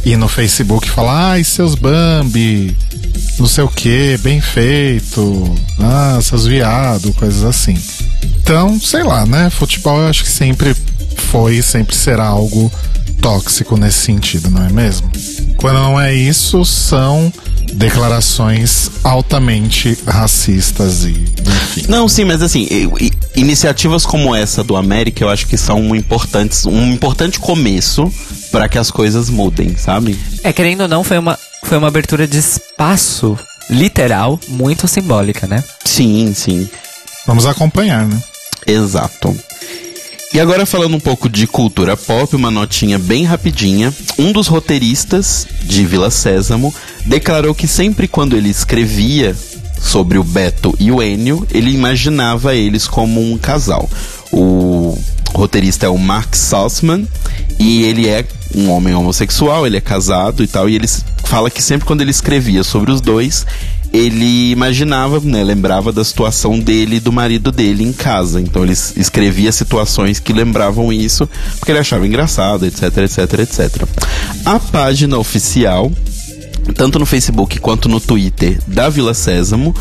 ir 0.05 0.17
no 0.17 0.29
Facebook 0.29 0.89
falar: 0.89 1.33
ai, 1.33 1.45
seus 1.45 1.75
Bambi, 1.75 2.77
não 3.39 3.47
sei 3.47 3.65
o 3.65 3.69
que, 3.69 4.17
bem 4.19 4.41
feito, 4.41 5.55
ah, 5.81 6.19
seus 6.23 6.47
viado, 6.47 7.13
coisas 7.15 7.45
assim. 7.45 7.77
Então, 8.41 8.79
sei 8.81 9.03
lá, 9.03 9.27
né? 9.27 9.51
Futebol 9.51 10.01
eu 10.01 10.09
acho 10.09 10.23
que 10.23 10.31
sempre 10.31 10.75
foi 11.17 11.57
e 11.57 11.63
sempre 11.63 11.97
será 11.97 12.27
algo 12.27 12.73
tóxico 13.21 13.77
nesse 13.77 13.99
sentido, 13.99 14.51
não 14.51 14.65
é 14.65 14.71
mesmo? 14.71 15.11
Quando 15.57 15.81
não 15.81 16.01
é 16.01 16.15
isso, 16.15 16.65
são 16.65 17.33
declarações 17.73 18.91
altamente 19.03 19.99
racistas 20.07 21.05
e 21.05 21.11
enfim. 21.11 21.85
Não, 21.89 22.09
sim, 22.09 22.25
mas 22.25 22.43
assim, 22.43 22.69
iniciativas 23.35 24.07
como 24.07 24.35
essa 24.35 24.65
do 24.65 24.77
América 24.77 25.23
eu 25.25 25.29
acho 25.29 25.47
que 25.47 25.57
são 25.57 25.95
importantes, 25.95 26.67
um 26.67 26.93
importante 26.93 27.39
começo 27.39 28.13
para 28.51 28.69
que 28.69 28.79
as 28.79 28.91
coisas 28.91 29.29
mudem, 29.29 29.77
sabe? 29.77 30.19
É, 30.43 30.53
querendo 30.53 30.83
ou 30.83 30.89
não, 30.89 31.05
foi 31.05 31.19
uma, 31.19 31.39
foi 31.63 31.79
uma 31.79 31.89
abertura 31.89 32.27
de 32.27 32.39
espaço 32.39 33.39
literal 33.69 34.39
muito 34.49 34.87
simbólica, 34.89 35.47
né? 35.47 35.63
Sim, 35.85 36.33
sim. 36.35 36.69
Vamos 37.27 37.47
acompanhar, 37.47 38.07
né? 38.07 38.23
Exato. 38.67 39.37
E 40.33 40.41
agora 40.41 40.67
falando 40.67 40.95
um 40.95 41.01
pouco 41.01 41.29
de 41.29 41.47
cultura 41.47 41.97
pop, 41.97 42.35
uma 42.37 42.51
notinha 42.51 42.99
bem 42.99 43.25
rapidinha. 43.25 43.93
Um 44.19 44.33
dos 44.33 44.49
roteiristas 44.49 45.47
de 45.63 45.87
Vila 45.87 46.11
Sésamo 46.11 46.75
declarou 47.07 47.55
que 47.55 47.67
sempre 47.67 48.09
quando 48.09 48.37
ele 48.37 48.49
escrevia 48.49 49.35
sobre 49.81 50.19
o 50.19 50.25
Beto 50.25 50.75
e 50.79 50.91
o 50.91 51.03
Enio, 51.03 51.47
ele 51.53 51.71
imaginava 51.71 52.55
eles 52.55 52.87
como 52.87 53.21
um 53.21 53.39
casal. 53.39 53.89
O 54.33 54.99
roteirista 55.35 55.87
é 55.87 55.89
o 55.89 55.99
Mark 55.99 56.35
Salzman 56.35 57.07
e 57.59 57.83
ele 57.85 58.09
é 58.09 58.25
um 58.55 58.71
homem 58.71 58.95
homossexual, 58.95 59.67
ele 59.67 59.77
é 59.77 59.81
casado 59.81 60.43
e 60.43 60.47
tal, 60.47 60.69
e 60.69 60.75
ele 60.75 60.89
fala 61.25 61.51
que 61.51 61.63
sempre 61.63 61.87
quando 61.87 62.01
ele 62.01 62.11
escrevia 62.11 62.63
sobre 62.65 62.91
os 62.91 63.01
dois, 63.01 63.47
ele 63.93 64.51
imaginava, 64.51 65.21
né, 65.21 65.43
lembrava 65.43 65.93
da 65.93 66.05
situação 66.05 66.59
dele 66.59 66.97
e 66.97 67.01
do 67.01 67.13
marido 67.13 67.53
dele 67.53 67.85
em 67.85 67.93
casa. 67.93 68.41
Então 68.41 68.63
ele 68.63 68.73
escrevia 68.73 69.53
situações 69.53 70.19
que 70.19 70.33
lembravam 70.33 70.93
isso, 70.93 71.29
porque 71.59 71.73
ele 71.73 71.79
achava 71.79 72.07
engraçado, 72.07 72.67
etc, 72.67 72.99
etc, 72.99 73.41
etc. 73.41 73.89
A 74.45 74.59
página 74.59 75.19
oficial, 75.19 75.91
tanto 76.75 76.99
no 76.99 77.07
Facebook 77.07 77.59
quanto 77.59 77.89
no 77.89 78.01
Twitter 78.01 78.59
da 78.67 78.89
Vila 78.89 79.15
Sésamo, 79.15 79.75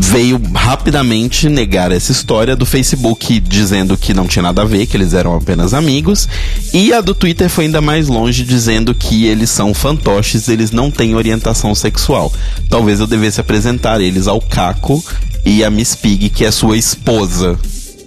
veio 0.00 0.40
rapidamente 0.54 1.48
negar 1.48 1.90
essa 1.90 2.12
história 2.12 2.54
do 2.54 2.64
Facebook 2.64 3.40
dizendo 3.40 3.96
que 3.96 4.14
não 4.14 4.28
tinha 4.28 4.42
nada 4.42 4.62
a 4.62 4.64
ver, 4.64 4.86
que 4.86 4.96
eles 4.96 5.12
eram 5.12 5.34
apenas 5.34 5.74
amigos, 5.74 6.28
e 6.72 6.92
a 6.92 7.00
do 7.00 7.14
Twitter 7.14 7.48
foi 7.48 7.64
ainda 7.64 7.80
mais 7.80 8.06
longe 8.06 8.44
dizendo 8.44 8.94
que 8.94 9.26
eles 9.26 9.50
são 9.50 9.74
fantoches, 9.74 10.48
eles 10.48 10.70
não 10.70 10.90
têm 10.90 11.14
orientação 11.14 11.74
sexual. 11.74 12.32
Talvez 12.68 13.00
eu 13.00 13.06
devesse 13.06 13.40
apresentar 13.40 14.00
eles 14.00 14.28
ao 14.28 14.40
Caco 14.40 15.02
e 15.44 15.64
a 15.64 15.70
Miss 15.70 15.94
Pig, 15.94 16.30
que 16.30 16.44
é 16.44 16.50
sua 16.50 16.76
esposa. 16.76 17.58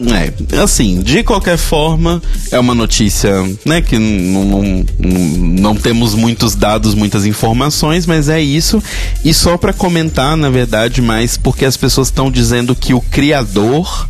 É, 0.10 0.58
assim, 0.62 1.02
de 1.02 1.24
qualquer 1.24 1.58
forma, 1.58 2.22
é 2.52 2.60
uma 2.60 2.74
notícia, 2.74 3.32
né, 3.66 3.82
que 3.82 4.00
não, 4.00 4.86
não, 5.00 5.76
temos 5.76 6.16
muitos 6.16 6.56
dados, 6.56 6.96
muitas 6.96 7.26
informações, 7.26 8.06
mas 8.06 8.28
é 8.28 8.42
isso. 8.42 8.82
E 9.24 9.34
só 9.34 9.58
pra 9.58 9.74
comentar, 9.74 10.36
na 10.36 10.50
verdade, 10.50 11.02
mais 11.02 11.38
porque 11.38 11.66
as 11.66 11.78
pessoas 11.78 12.08
estão 12.08 12.32
dizendo 12.32 12.76
que 12.76 12.94
o 12.94 13.02
criador 13.02 14.08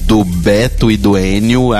do 0.00 0.24
Beto 0.24 0.90
e 0.90 0.96
do 0.96 1.18
Enio 1.18 1.74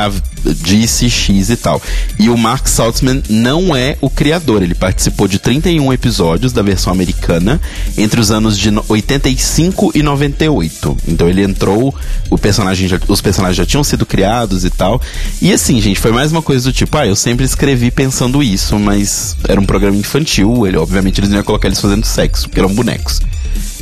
disse 0.54 1.08
X 1.08 1.50
e 1.50 1.56
tal. 1.56 1.80
E 2.18 2.28
o 2.28 2.36
Mark 2.36 2.66
Saltzman 2.68 3.22
não 3.28 3.74
é 3.74 3.96
o 4.00 4.08
criador. 4.10 4.62
Ele 4.62 4.74
participou 4.74 5.26
de 5.28 5.38
31 5.38 5.92
episódios 5.92 6.52
da 6.52 6.62
versão 6.62 6.92
americana 6.92 7.60
entre 7.96 8.20
os 8.20 8.30
anos 8.30 8.58
de 8.58 8.70
no- 8.70 8.84
85 8.88 9.92
e 9.94 10.02
98. 10.02 10.96
Então 11.06 11.28
ele 11.28 11.42
entrou, 11.42 11.94
o 12.30 12.38
personagem 12.38 12.88
já- 12.88 13.00
os 13.08 13.20
personagens 13.20 13.56
já 13.56 13.66
tinham 13.66 13.84
sido 13.84 14.04
criados 14.06 14.64
e 14.64 14.70
tal. 14.70 15.00
E 15.40 15.52
assim, 15.52 15.80
gente, 15.80 16.00
foi 16.00 16.12
mais 16.12 16.32
uma 16.32 16.42
coisa 16.42 16.70
do 16.70 16.72
tipo, 16.72 16.96
ah, 16.96 17.06
eu 17.06 17.16
sempre 17.16 17.44
escrevi 17.44 17.90
pensando 17.90 18.42
isso, 18.42 18.78
mas 18.78 19.36
era 19.48 19.60
um 19.60 19.64
programa 19.66 19.96
infantil. 19.96 20.66
Ele, 20.66 20.76
obviamente, 20.76 21.18
eles 21.20 21.30
não 21.30 21.36
iam 21.36 21.44
colocar 21.44 21.68
eles 21.68 21.80
fazendo 21.80 22.04
sexo, 22.04 22.48
porque 22.48 22.60
eram 22.60 22.74
bonecos. 22.74 23.20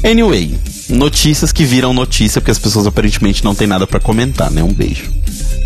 Anyway, 0.04 0.54
notícias 0.88 1.52
que 1.52 1.64
viram 1.64 1.92
notícia, 1.92 2.40
porque 2.40 2.50
as 2.50 2.58
pessoas 2.58 2.86
aparentemente 2.86 3.44
não 3.44 3.54
têm 3.54 3.66
nada 3.66 3.86
pra 3.86 3.98
comentar, 3.98 4.50
né? 4.50 4.62
Um 4.62 4.72
beijo. 4.72 5.10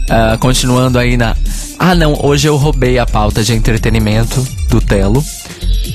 Ah, 0.09 0.37
continuando 0.41 0.99
aí 0.99 1.17
na. 1.17 1.37
Ah, 1.79 1.95
não, 1.95 2.19
hoje 2.25 2.49
eu 2.49 2.57
roubei 2.57 2.99
a 2.99 3.07
pauta 3.07 3.43
de 3.45 3.53
entretenimento 3.53 4.47
do 4.69 4.81
Telo. 4.81 5.25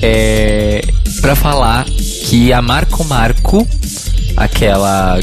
É. 0.02 0.82
Pra 1.20 1.34
falar 1.34 1.84
que 1.84 2.52
a 2.52 2.60
Marco 2.62 3.04
Marco, 3.04 3.66
aquela 4.36 5.18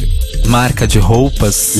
marca 0.48 0.88
de 0.88 1.00
roupas. 1.00 1.75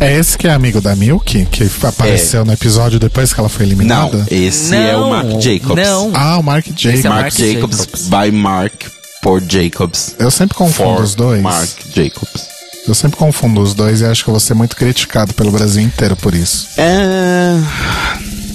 É, 0.00 0.04
É 0.04 0.18
esse 0.18 0.36
que 0.36 0.48
é 0.48 0.52
amigo 0.52 0.80
da 0.80 0.96
Milk, 0.96 1.46
que 1.46 1.70
apareceu 1.86 2.44
no 2.44 2.52
episódio 2.52 2.98
depois 2.98 3.32
que 3.32 3.38
ela 3.38 3.48
foi 3.48 3.66
Não, 3.66 3.72
eliminada? 3.72 4.26
esse 4.30 4.74
é 4.74 4.96
o 4.96 5.00
Não, 5.02 5.10
Mark 5.10 5.40
Jacobs. 5.40 5.86
não. 5.86 6.10
Ah, 6.12 6.38
o 6.38 6.42
Mark 6.42 6.66
Esse 6.66 6.88
é 6.88 6.90
Jacobs. 6.92 7.04
Mark, 7.04 7.22
Mark 7.22 7.34
Jacobs, 7.38 7.78
Jacobs. 7.78 8.08
by 8.08 8.30
Mark 8.36 8.72
por 9.22 9.42
Jacobs. 9.42 10.14
Eu 10.18 10.30
sempre 10.30 10.56
confundo 10.56 10.96
For 10.96 11.02
os 11.04 11.14
dois. 11.14 11.42
Mark 11.42 11.68
Jacobs. 11.94 12.48
Eu 12.86 12.94
sempre 12.94 13.16
confundo 13.18 13.60
os 13.60 13.74
dois 13.74 14.00
e 14.00 14.06
acho 14.06 14.24
que 14.24 14.30
eu 14.30 14.32
vou 14.32 14.40
ser 14.40 14.54
muito 14.54 14.74
criticado 14.74 15.34
pelo 15.34 15.50
Brasil 15.50 15.82
inteiro 15.82 16.16
por 16.16 16.34
isso. 16.34 16.68
É. 16.76 17.56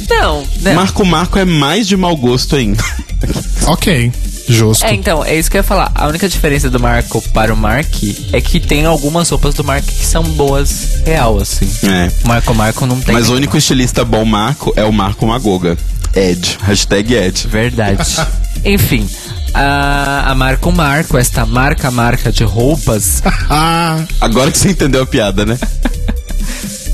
Não, 0.09 0.45
né? 0.61 0.73
Marco 0.73 1.05
Marco 1.05 1.37
é 1.39 1.45
mais 1.45 1.87
de 1.87 1.95
mau 1.95 2.15
gosto 2.15 2.55
ainda. 2.55 2.83
Ok, 3.67 4.11
justo. 4.47 4.85
É, 4.85 4.93
então, 4.93 5.25
é 5.25 5.35
isso 5.35 5.49
que 5.49 5.57
eu 5.57 5.59
ia 5.59 5.63
falar. 5.63 5.91
A 5.95 6.07
única 6.07 6.29
diferença 6.29 6.69
do 6.69 6.79
Marco 6.79 7.19
para 7.29 7.51
o 7.51 7.57
Mark 7.57 7.87
é 8.31 8.39
que 8.39 8.59
tem 8.59 8.85
algumas 8.85 9.27
roupas 9.29 9.55
do 9.55 9.63
Mark 9.63 9.83
que 9.83 10.05
são 10.05 10.21
boas 10.21 10.99
real, 11.03 11.39
assim. 11.39 11.67
É. 11.83 12.11
O 12.23 12.27
Marco 12.27 12.53
Marco 12.53 12.85
não 12.85 13.01
tem. 13.01 13.15
Mas 13.15 13.29
o 13.29 13.33
único 13.33 13.57
estilista 13.57 14.05
bom 14.05 14.23
Marco 14.23 14.71
é 14.75 14.83
o 14.83 14.93
Marco 14.93 15.25
Magoga. 15.25 15.75
Ed. 16.13 16.59
Hashtag 16.61 17.15
Ed. 17.15 17.47
Verdade. 17.47 18.03
Enfim, 18.63 19.07
a, 19.55 20.31
a 20.31 20.35
Marco 20.35 20.71
Marco, 20.71 21.17
esta 21.17 21.45
marca 21.45 21.89
marca 21.89 22.31
de 22.31 22.43
roupas. 22.43 23.23
Ah, 23.49 24.03
Agora 24.19 24.51
que 24.51 24.57
você 24.57 24.69
entendeu 24.69 25.03
a 25.03 25.05
piada, 25.05 25.45
né? 25.45 25.57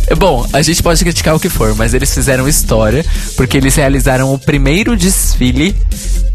É 0.08 0.13
Bom, 0.15 0.48
a 0.53 0.62
gente 0.62 0.84
pode 0.84 1.03
criticar 1.03 1.36
o 1.36 1.39
que 1.39 1.50
for, 1.50 1.74
mas 1.75 1.96
eles 1.96 2.13
fizeram 2.13 2.48
história 2.48 3.03
porque 3.36 3.58
eles 3.58 3.75
realizaram 3.75 4.32
o 4.32 4.38
primeiro 4.38 4.96
desfile 4.96 5.75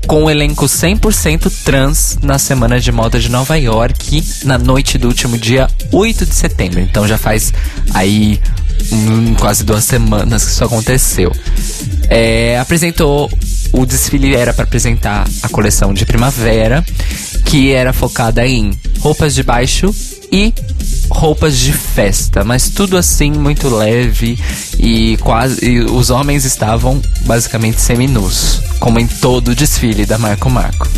com 0.09 0.25
o 0.25 0.31
elenco 0.31 0.65
100% 0.67 1.53
trans 1.65 2.19
na 2.23 2.39
Semana 2.39 2.81
de 2.81 2.91
Moda 2.91 3.19
de 3.21 3.29
Nova 3.29 3.57
York, 3.57 4.25
na 4.45 4.59
noite 4.59 4.99
do 4.99 5.09
último 5.09 5.39
dia 5.39 5.69
8 5.93 6.27
de 6.27 6.35
setembro. 6.35 6.81
Então 6.81 7.07
já 7.07 7.19
faz 7.19 7.53
aí 7.95 8.41
hum, 8.93 9.35
quase 9.35 9.65
duas 9.65 9.85
semanas 9.85 10.45
que 10.45 10.51
isso 10.51 10.65
aconteceu. 10.65 11.33
É, 12.09 12.59
apresentou. 12.59 13.31
O 13.73 13.85
desfile 13.85 14.35
era 14.35 14.53
para 14.53 14.65
apresentar 14.65 15.29
a 15.43 15.49
coleção 15.49 15.93
de 15.93 16.05
primavera, 16.07 16.85
que 17.45 17.73
era 17.73 17.93
focada 17.93 18.47
em 18.47 18.73
roupas 19.01 19.35
de 19.35 19.43
baixo 19.43 19.95
e 20.33 20.53
roupas 21.09 21.59
de 21.59 21.73
festa, 21.73 22.43
mas 22.45 22.69
tudo 22.69 22.97
assim 22.97 23.31
muito 23.31 23.69
leve 23.69 24.39
e 24.79 25.17
quase 25.19 25.65
e 25.65 25.81
os 25.81 26.11
homens 26.11 26.45
estavam 26.45 27.01
basicamente 27.25 27.81
seminus, 27.81 28.61
como 28.81 28.99
em 28.99 29.07
todo 29.07 29.49
o 29.49 29.55
desfile 29.55 30.05
da 30.05 30.19
Marco 30.19 30.51
Marco. 30.51 30.89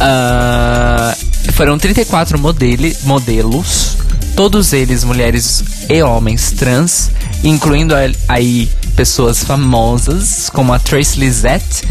Ah, 0.00 1.16
foram 1.52 1.78
34 1.78 2.38
modele, 2.38 2.96
modelos, 3.04 3.96
todos 4.36 4.72
eles 4.72 5.04
mulheres 5.04 5.62
e 5.88 6.02
homens 6.02 6.50
trans, 6.52 7.10
incluindo 7.42 7.94
aí 8.28 8.70
pessoas 8.96 9.42
famosas 9.42 10.48
como 10.50 10.72
a 10.72 10.78
Trace 10.78 11.18
Lizette, 11.18 11.86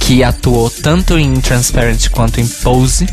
que 0.00 0.22
atuou 0.22 0.70
tanto 0.70 1.18
em 1.18 1.34
Transparent 1.40 2.08
quanto 2.10 2.40
em 2.40 2.46
Pose, 2.46 3.06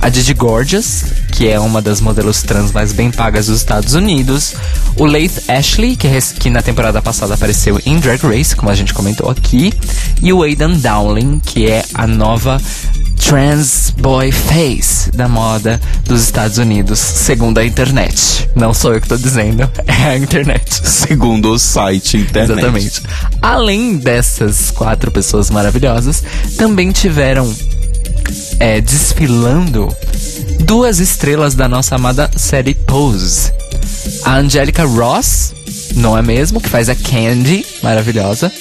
a 0.00 0.08
Didi 0.08 0.34
Gorgeous, 0.34 1.04
que 1.32 1.48
é 1.48 1.58
uma 1.58 1.82
das 1.82 2.00
modelos 2.00 2.42
trans 2.42 2.72
mais 2.72 2.92
bem 2.92 3.10
pagas 3.10 3.46
dos 3.46 3.58
Estados 3.58 3.94
Unidos, 3.94 4.54
o 4.96 5.04
Laith 5.04 5.42
Ashley, 5.48 5.96
que, 5.96 6.08
que 6.38 6.50
na 6.50 6.62
temporada 6.62 7.02
passada 7.02 7.34
apareceu 7.34 7.80
em 7.84 7.98
Drag 7.98 8.22
Race, 8.22 8.54
como 8.54 8.70
a 8.70 8.74
gente 8.74 8.94
comentou 8.94 9.30
aqui, 9.30 9.72
e 10.22 10.32
o 10.32 10.42
Aidan 10.42 10.78
Dowling, 10.78 11.40
que 11.40 11.66
é 11.66 11.84
a 11.94 12.06
nova 12.06 12.60
trans 13.16 13.90
boy 13.90 14.30
face 14.30 15.10
da 15.10 15.28
moda 15.28 15.80
dos 16.04 16.22
Estados 16.22 16.58
Unidos, 16.58 16.98
segundo 16.98 17.58
a 17.58 17.64
internet. 17.64 18.48
Não 18.54 18.72
sou 18.72 18.94
eu 18.94 19.00
que 19.00 19.08
tô 19.08 19.16
dizendo, 19.16 19.68
é 19.86 20.10
a 20.10 20.16
internet. 20.16 20.86
Segundo 20.86 21.52
o 21.52 21.58
site 21.58 22.18
internet. 22.18 22.58
Exatamente. 22.58 23.02
Além 23.42 23.96
dessas 23.96 24.70
quatro 24.70 25.10
pessoas 25.10 25.50
maravilhosas, 25.50 26.22
também 26.56 26.92
tiveram 26.92 27.52
é, 28.58 28.80
desfilando 28.80 29.88
duas 30.60 30.98
estrelas 30.98 31.54
da 31.54 31.68
nossa 31.68 31.94
amada 31.94 32.30
série 32.36 32.74
Pose. 32.74 33.52
A 34.24 34.36
Angelica 34.36 34.84
Ross, 34.84 35.54
não 35.96 36.16
é 36.16 36.22
mesmo? 36.22 36.60
Que 36.60 36.68
faz 36.68 36.88
a 36.88 36.94
Candy, 36.94 37.64
maravilhosa. 37.82 38.52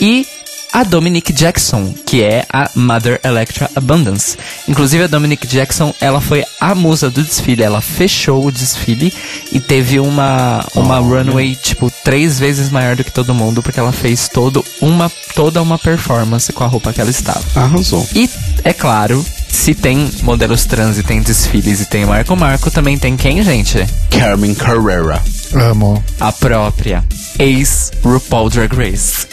E 0.00 0.26
a 0.74 0.82
Dominique 0.82 1.32
Jackson, 1.32 1.94
que 2.04 2.20
é 2.20 2.44
a 2.52 2.68
Mother 2.74 3.20
Electra 3.22 3.70
Abundance. 3.76 4.36
Inclusive 4.66 5.04
a 5.04 5.06
Dominique 5.06 5.46
Jackson, 5.46 5.94
ela 6.00 6.20
foi 6.20 6.44
a 6.60 6.74
musa 6.74 7.08
do 7.08 7.22
desfile, 7.22 7.62
ela 7.62 7.80
fechou 7.80 8.44
o 8.44 8.50
desfile 8.50 9.14
e 9.52 9.60
teve 9.60 10.00
uma 10.00 10.66
uma 10.74 10.98
oh, 10.98 11.04
runway 11.04 11.54
tipo 11.54 11.92
três 12.02 12.40
vezes 12.40 12.70
maior 12.70 12.96
do 12.96 13.04
que 13.04 13.12
todo 13.12 13.32
mundo, 13.32 13.62
porque 13.62 13.78
ela 13.78 13.92
fez 13.92 14.26
todo 14.28 14.64
uma 14.80 15.08
toda 15.36 15.62
uma 15.62 15.78
performance 15.78 16.52
com 16.52 16.64
a 16.64 16.66
roupa 16.66 16.92
que 16.92 17.00
ela 17.00 17.10
estava. 17.10 17.44
Arrasou. 17.54 18.04
E 18.12 18.28
é 18.64 18.72
claro, 18.72 19.24
se 19.48 19.76
tem 19.76 20.10
modelos 20.22 20.64
trans 20.64 20.98
e 20.98 21.04
tem 21.04 21.22
desfiles 21.22 21.80
e 21.82 21.86
tem 21.86 22.04
Marco 22.04 22.34
Marco, 22.34 22.68
também 22.68 22.98
tem 22.98 23.16
quem, 23.16 23.40
gente? 23.44 23.86
Carmen 24.10 24.56
Carrera. 24.56 25.22
Amo. 25.54 26.02
A 26.18 26.32
própria 26.32 27.04
ex-RuPaul 27.38 28.50
Drag 28.50 28.74
Race. 28.74 29.26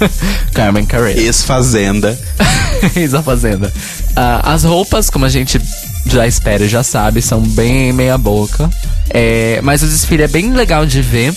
Carmen 0.52 0.84
Carrera. 0.84 1.18
Ex-Fazenda. 1.18 2.18
Ex-A 2.94 3.22
Fazenda. 3.22 3.72
Uh, 4.10 4.40
as 4.42 4.64
roupas, 4.64 5.08
como 5.08 5.24
a 5.24 5.28
gente 5.28 5.60
já 6.06 6.26
espera 6.26 6.64
e 6.64 6.68
já 6.68 6.82
sabe, 6.82 7.22
são 7.22 7.40
bem 7.40 7.92
meia 7.92 8.18
boca. 8.18 8.68
É, 9.10 9.60
mas 9.62 9.82
o 9.82 9.86
desfile 9.86 10.22
é 10.24 10.28
bem 10.28 10.52
legal 10.52 10.84
de 10.84 11.00
ver. 11.00 11.34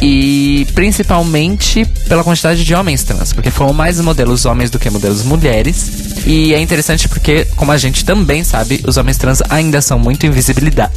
E 0.00 0.66
principalmente 0.74 1.84
pela 2.08 2.22
quantidade 2.22 2.64
de 2.64 2.72
homens 2.74 3.02
trans, 3.02 3.32
porque 3.32 3.50
foram 3.50 3.72
mais 3.72 4.00
modelos 4.00 4.44
homens 4.44 4.70
do 4.70 4.78
que 4.78 4.88
modelos 4.88 5.24
mulheres. 5.24 5.90
E 6.24 6.54
é 6.54 6.60
interessante 6.60 7.08
porque, 7.08 7.44
como 7.56 7.72
a 7.72 7.78
gente 7.78 8.04
também 8.04 8.44
sabe, 8.44 8.80
os 8.86 8.96
homens 8.96 9.16
trans 9.16 9.42
ainda 9.48 9.80
são 9.80 9.98
muito 9.98 10.24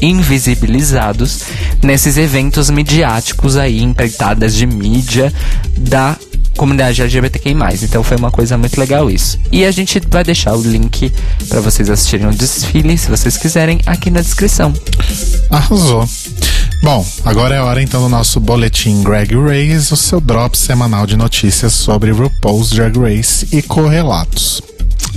invisibilizados 0.01 1.39
nesses 1.81 2.17
eventos 2.17 2.69
midiáticos 2.69 3.57
aí, 3.57 3.81
empreitadas 3.81 4.53
de 4.53 4.67
mídia 4.67 5.33
da 5.77 6.15
comunidade 6.55 7.01
LGBTQI+. 7.01 7.55
Então 7.81 8.03
foi 8.03 8.17
uma 8.17 8.29
coisa 8.29 8.57
muito 8.57 8.79
legal 8.79 9.09
isso. 9.09 9.39
E 9.51 9.65
a 9.65 9.71
gente 9.71 9.99
vai 10.09 10.23
deixar 10.23 10.53
o 10.53 10.61
link 10.61 11.11
para 11.49 11.59
vocês 11.59 11.89
assistirem 11.89 12.27
o 12.27 12.31
desfile, 12.31 12.97
se 12.97 13.09
vocês 13.09 13.37
quiserem, 13.37 13.79
aqui 13.85 14.11
na 14.11 14.21
descrição. 14.21 14.73
Arrasou. 15.49 16.07
Bom, 16.81 17.05
agora 17.23 17.55
é 17.55 17.61
hora 17.61 17.81
então 17.81 18.01
do 18.01 18.09
nosso 18.09 18.39
boletim 18.39 19.03
Greg 19.03 19.35
Race, 19.35 19.93
o 19.93 19.97
seu 19.97 20.19
drop 20.19 20.57
semanal 20.57 21.05
de 21.05 21.15
notícias 21.15 21.73
sobre 21.73 22.11
RuPaul's 22.11 22.71
Drag 22.71 22.97
Race 22.97 23.47
e 23.51 23.61
correlatos. 23.61 24.61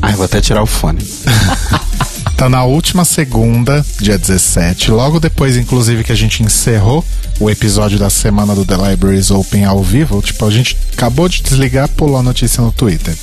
Ai, 0.02 0.14
vou 0.14 0.26
até 0.26 0.42
tirar 0.42 0.62
o 0.62 0.66
fone. 0.66 1.00
Tá 2.36 2.48
na 2.48 2.64
última 2.64 3.04
segunda, 3.04 3.84
dia 4.00 4.18
17, 4.18 4.90
logo 4.90 5.20
depois, 5.20 5.56
inclusive, 5.56 6.02
que 6.02 6.10
a 6.10 6.16
gente 6.16 6.42
encerrou 6.42 7.04
o 7.38 7.48
episódio 7.48 7.96
da 7.96 8.10
semana 8.10 8.54
do 8.56 8.64
The 8.64 8.76
Libraries 8.76 9.30
Open 9.30 9.64
ao 9.64 9.82
vivo, 9.82 10.20
tipo, 10.20 10.44
a 10.44 10.50
gente 10.50 10.76
acabou 10.92 11.28
de 11.28 11.42
desligar, 11.42 11.88
pulou 11.88 12.16
a 12.16 12.22
notícia 12.22 12.60
no 12.60 12.72
Twitter. 12.72 13.14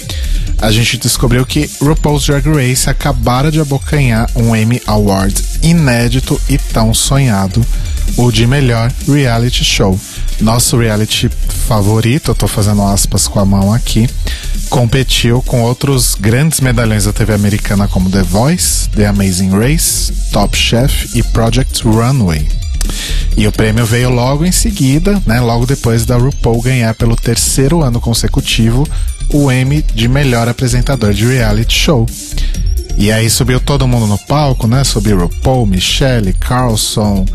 A 0.62 0.72
gente 0.72 0.98
descobriu 0.98 1.46
que 1.46 1.70
RuPaul's 1.82 2.26
Drag 2.26 2.48
Race 2.48 2.90
acabara 2.90 3.52
de 3.52 3.60
abocanhar 3.60 4.30
um 4.36 4.56
Emmy 4.56 4.82
Award 4.88 5.36
inédito 5.62 6.40
e 6.48 6.58
tão 6.58 6.94
sonhado, 6.94 7.66
o 8.16 8.32
de 8.32 8.48
melhor 8.48 8.92
reality 9.08 9.64
show. 9.64 10.00
Nosso 10.42 10.78
reality 10.78 11.30
favorito, 11.30 12.32
eu 12.32 12.36
tô 12.36 12.48
fazendo 12.48 12.82
aspas 12.82 13.28
com 13.28 13.40
a 13.40 13.46
mão 13.46 13.72
aqui, 13.72 14.10
competiu 14.70 15.42
com 15.44 15.62
outros 15.62 16.16
grandes 16.16 16.60
medalhões 16.60 17.06
da 17.06 17.14
TV 17.14 17.34
americana 17.34 17.88
como 17.88 18.10
The 18.10 18.24
Voice, 18.24 18.90
The 18.90 19.06
Amazing 19.06 19.52
Race, 19.52 20.12
Top 20.32 20.58
Chef 20.58 21.16
e 21.16 21.22
Project 21.22 21.84
Runway. 21.84 22.48
E 23.38 23.48
o 23.48 23.52
prêmio 23.52 23.86
veio 23.86 24.10
logo 24.10 24.44
em 24.44 24.52
seguida, 24.52 25.22
né, 25.28 25.40
logo 25.40 25.68
depois 25.68 26.06
da 26.06 26.18
RuPaul 26.18 26.62
ganhar 26.62 26.96
pelo 26.96 27.16
terceiro 27.16 27.84
ano 27.84 28.02
consecutivo 28.02 28.88
o 29.34 29.52
Emmy 29.52 29.84
de 29.94 30.08
melhor 30.08 30.50
apresentador 30.50 31.14
de 31.14 31.26
reality 31.26 31.74
show. 31.74 32.06
E 32.98 33.12
aí 33.12 33.30
subiu 33.30 33.60
todo 33.60 33.88
mundo 33.88 34.06
no 34.06 34.18
palco, 34.18 34.68
né? 34.68 34.84
Subiu 34.84 35.20
RuPaul, 35.20 35.66
Michelle, 35.66 36.34
Carlson, 36.34 37.26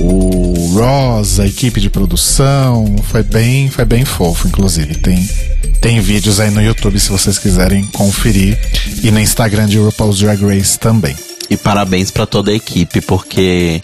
o 0.00 0.74
Ross, 0.74 1.40
a 1.40 1.46
equipe 1.46 1.80
de 1.80 1.90
produção. 1.90 2.96
Foi 3.04 3.22
bem, 3.22 3.68
foi 3.70 3.84
bem 3.84 4.04
fofo, 4.04 4.48
inclusive. 4.48 4.94
Tem 4.96 5.28
tem 5.80 6.00
vídeos 6.00 6.38
aí 6.38 6.48
no 6.48 6.62
YouTube 6.62 6.98
se 7.00 7.10
vocês 7.10 7.38
quiserem 7.38 7.82
conferir 7.86 8.56
e 9.02 9.10
no 9.10 9.18
Instagram 9.18 9.66
de 9.66 9.78
RuPaul's 9.78 10.20
Drag 10.20 10.40
Race 10.40 10.78
também. 10.78 11.16
E 11.50 11.56
parabéns 11.56 12.08
para 12.10 12.24
toda 12.24 12.52
a 12.52 12.54
equipe, 12.54 13.00
porque 13.00 13.82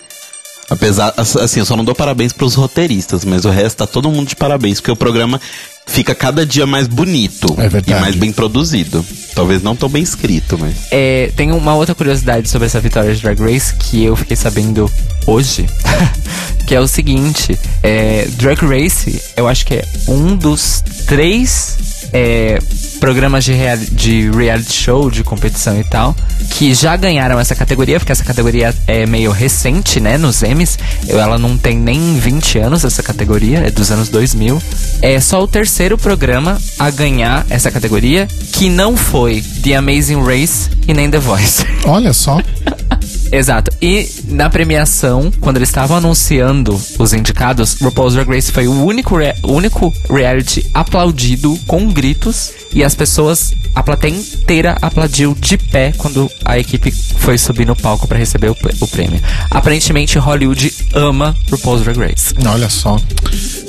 apesar 0.71 1.15
assim, 1.17 1.61
eu 1.61 1.67
só 1.67 1.77
não 1.77 1.85
dou 1.85 1.95
parabéns 1.95 2.33
para 2.33 2.45
os 2.45 2.55
roteiristas, 2.55 3.25
mas 3.25 3.45
o 3.45 3.51
resto 3.51 3.79
tá 3.79 3.87
todo 3.87 4.11
mundo 4.11 4.29
de 4.29 4.37
parabéns, 4.37 4.81
porque 4.81 4.91
o 4.91 4.97
programa 4.97 5.41
fica 5.87 6.15
cada 6.15 6.45
dia 6.45 6.67
mais 6.67 6.87
bonito 6.87 7.57
é 7.59 7.91
e 7.91 8.01
mais 8.01 8.15
bem 8.15 8.33
produzido. 8.33 9.05
Talvez 9.35 9.63
não 9.63 9.75
tão 9.75 9.89
bem 9.89 10.03
escrito, 10.03 10.59
mas. 10.59 10.75
É, 10.91 11.33
tem 11.35 11.51
uma 11.53 11.75
outra 11.75 11.95
curiosidade 11.95 12.49
sobre 12.49 12.67
essa 12.67 12.81
vitória 12.81 13.15
de 13.15 13.21
Drag 13.21 13.41
Race 13.41 13.75
que 13.75 14.05
eu 14.05 14.15
fiquei 14.15 14.37
sabendo 14.37 14.91
hoje. 15.27 15.67
que 16.67 16.75
é 16.75 16.81
o 16.81 16.87
seguinte: 16.87 17.59
é, 17.83 18.29
Drag 18.37 18.61
Race, 18.61 19.21
eu 19.37 19.49
acho 19.49 19.65
que 19.65 19.75
é 19.75 19.85
um 20.07 20.37
dos 20.37 20.83
três 21.07 21.88
é, 22.12 22.59
programas 23.01 23.44
de, 23.44 23.53
real, 23.53 23.77
de 23.77 24.31
reality 24.31 24.73
show, 24.73 25.11
de 25.11 25.23
competição 25.23 25.79
e 25.79 25.85
tal, 25.85 26.14
que 26.51 26.75
já 26.75 26.97
ganharam 26.97 27.38
essa 27.38 27.55
categoria, 27.55 27.99
porque 27.99 28.12
essa 28.12 28.25
categoria 28.25 28.75
é 28.87 29.07
meio 29.07 29.31
recente, 29.31 30.01
né, 30.01 30.18
nos 30.18 30.42
Emmys. 30.42 30.79
Ela 31.09 31.38
não 31.38 31.57
tem 31.57 31.79
nem 31.79 32.18
20 32.18 32.59
anos, 32.59 32.85
essa 32.85 33.03
categoria, 33.03 33.59
é 33.61 33.71
dos 33.71 33.90
anos 33.90 34.09
2000. 34.09 34.61
É 35.03 35.21
só 35.21 35.42
o 35.42 35.49
terceiro 35.49 35.97
programa 35.97 36.61
a 36.79 36.90
ganhar 36.90 37.47
essa 37.49 37.71
categoria, 37.71 38.27
que 38.53 38.68
não 38.68 38.97
foi 38.97 39.42
The 39.62 39.77
Amazing 39.77 40.23
Race 40.23 40.71
e 40.87 40.94
nem 40.94 41.11
The 41.11 41.18
Voice. 41.18 41.64
Olha 41.85 42.12
só. 42.12 42.38
Exato. 43.31 43.71
E 43.81 44.09
na 44.29 44.49
premiação, 44.49 45.31
quando 45.41 45.57
eles 45.57 45.69
estavam 45.69 45.97
anunciando 45.97 46.81
os 46.99 47.12
indicados, 47.12 47.79
RuPaul's 47.81 48.14
Drag 48.14 48.29
Race 48.29 48.51
foi 48.51 48.67
o 48.67 48.85
único, 48.85 49.17
rea 49.17 49.35
único 49.43 49.93
reality 50.09 50.67
aplaudido 50.73 51.59
com 51.67 51.93
gritos 51.93 52.53
e 52.73 52.85
as 52.85 52.95
pessoas, 52.95 53.55
a 53.75 53.83
plateia 53.83 54.14
inteira 54.14 54.77
aplaudiu 54.81 55.35
de 55.38 55.57
pé 55.57 55.93
quando 55.97 56.31
a 56.45 56.59
equipe 56.59 56.91
foi 56.91 57.38
subir 57.38 57.67
no 57.67 57.77
palco 57.77 58.07
para 58.07 58.19
receber 58.19 58.51
o, 58.51 58.57
o, 58.81 58.88
prêmio. 58.88 59.21
Aparentemente, 59.51 60.19
Hollywood 60.19 60.73
ama 60.95 61.37
RuPaul's 61.51 61.83
Drag 61.83 61.99
Race. 61.99 62.35
Olha 62.47 62.69
só. 62.69 62.99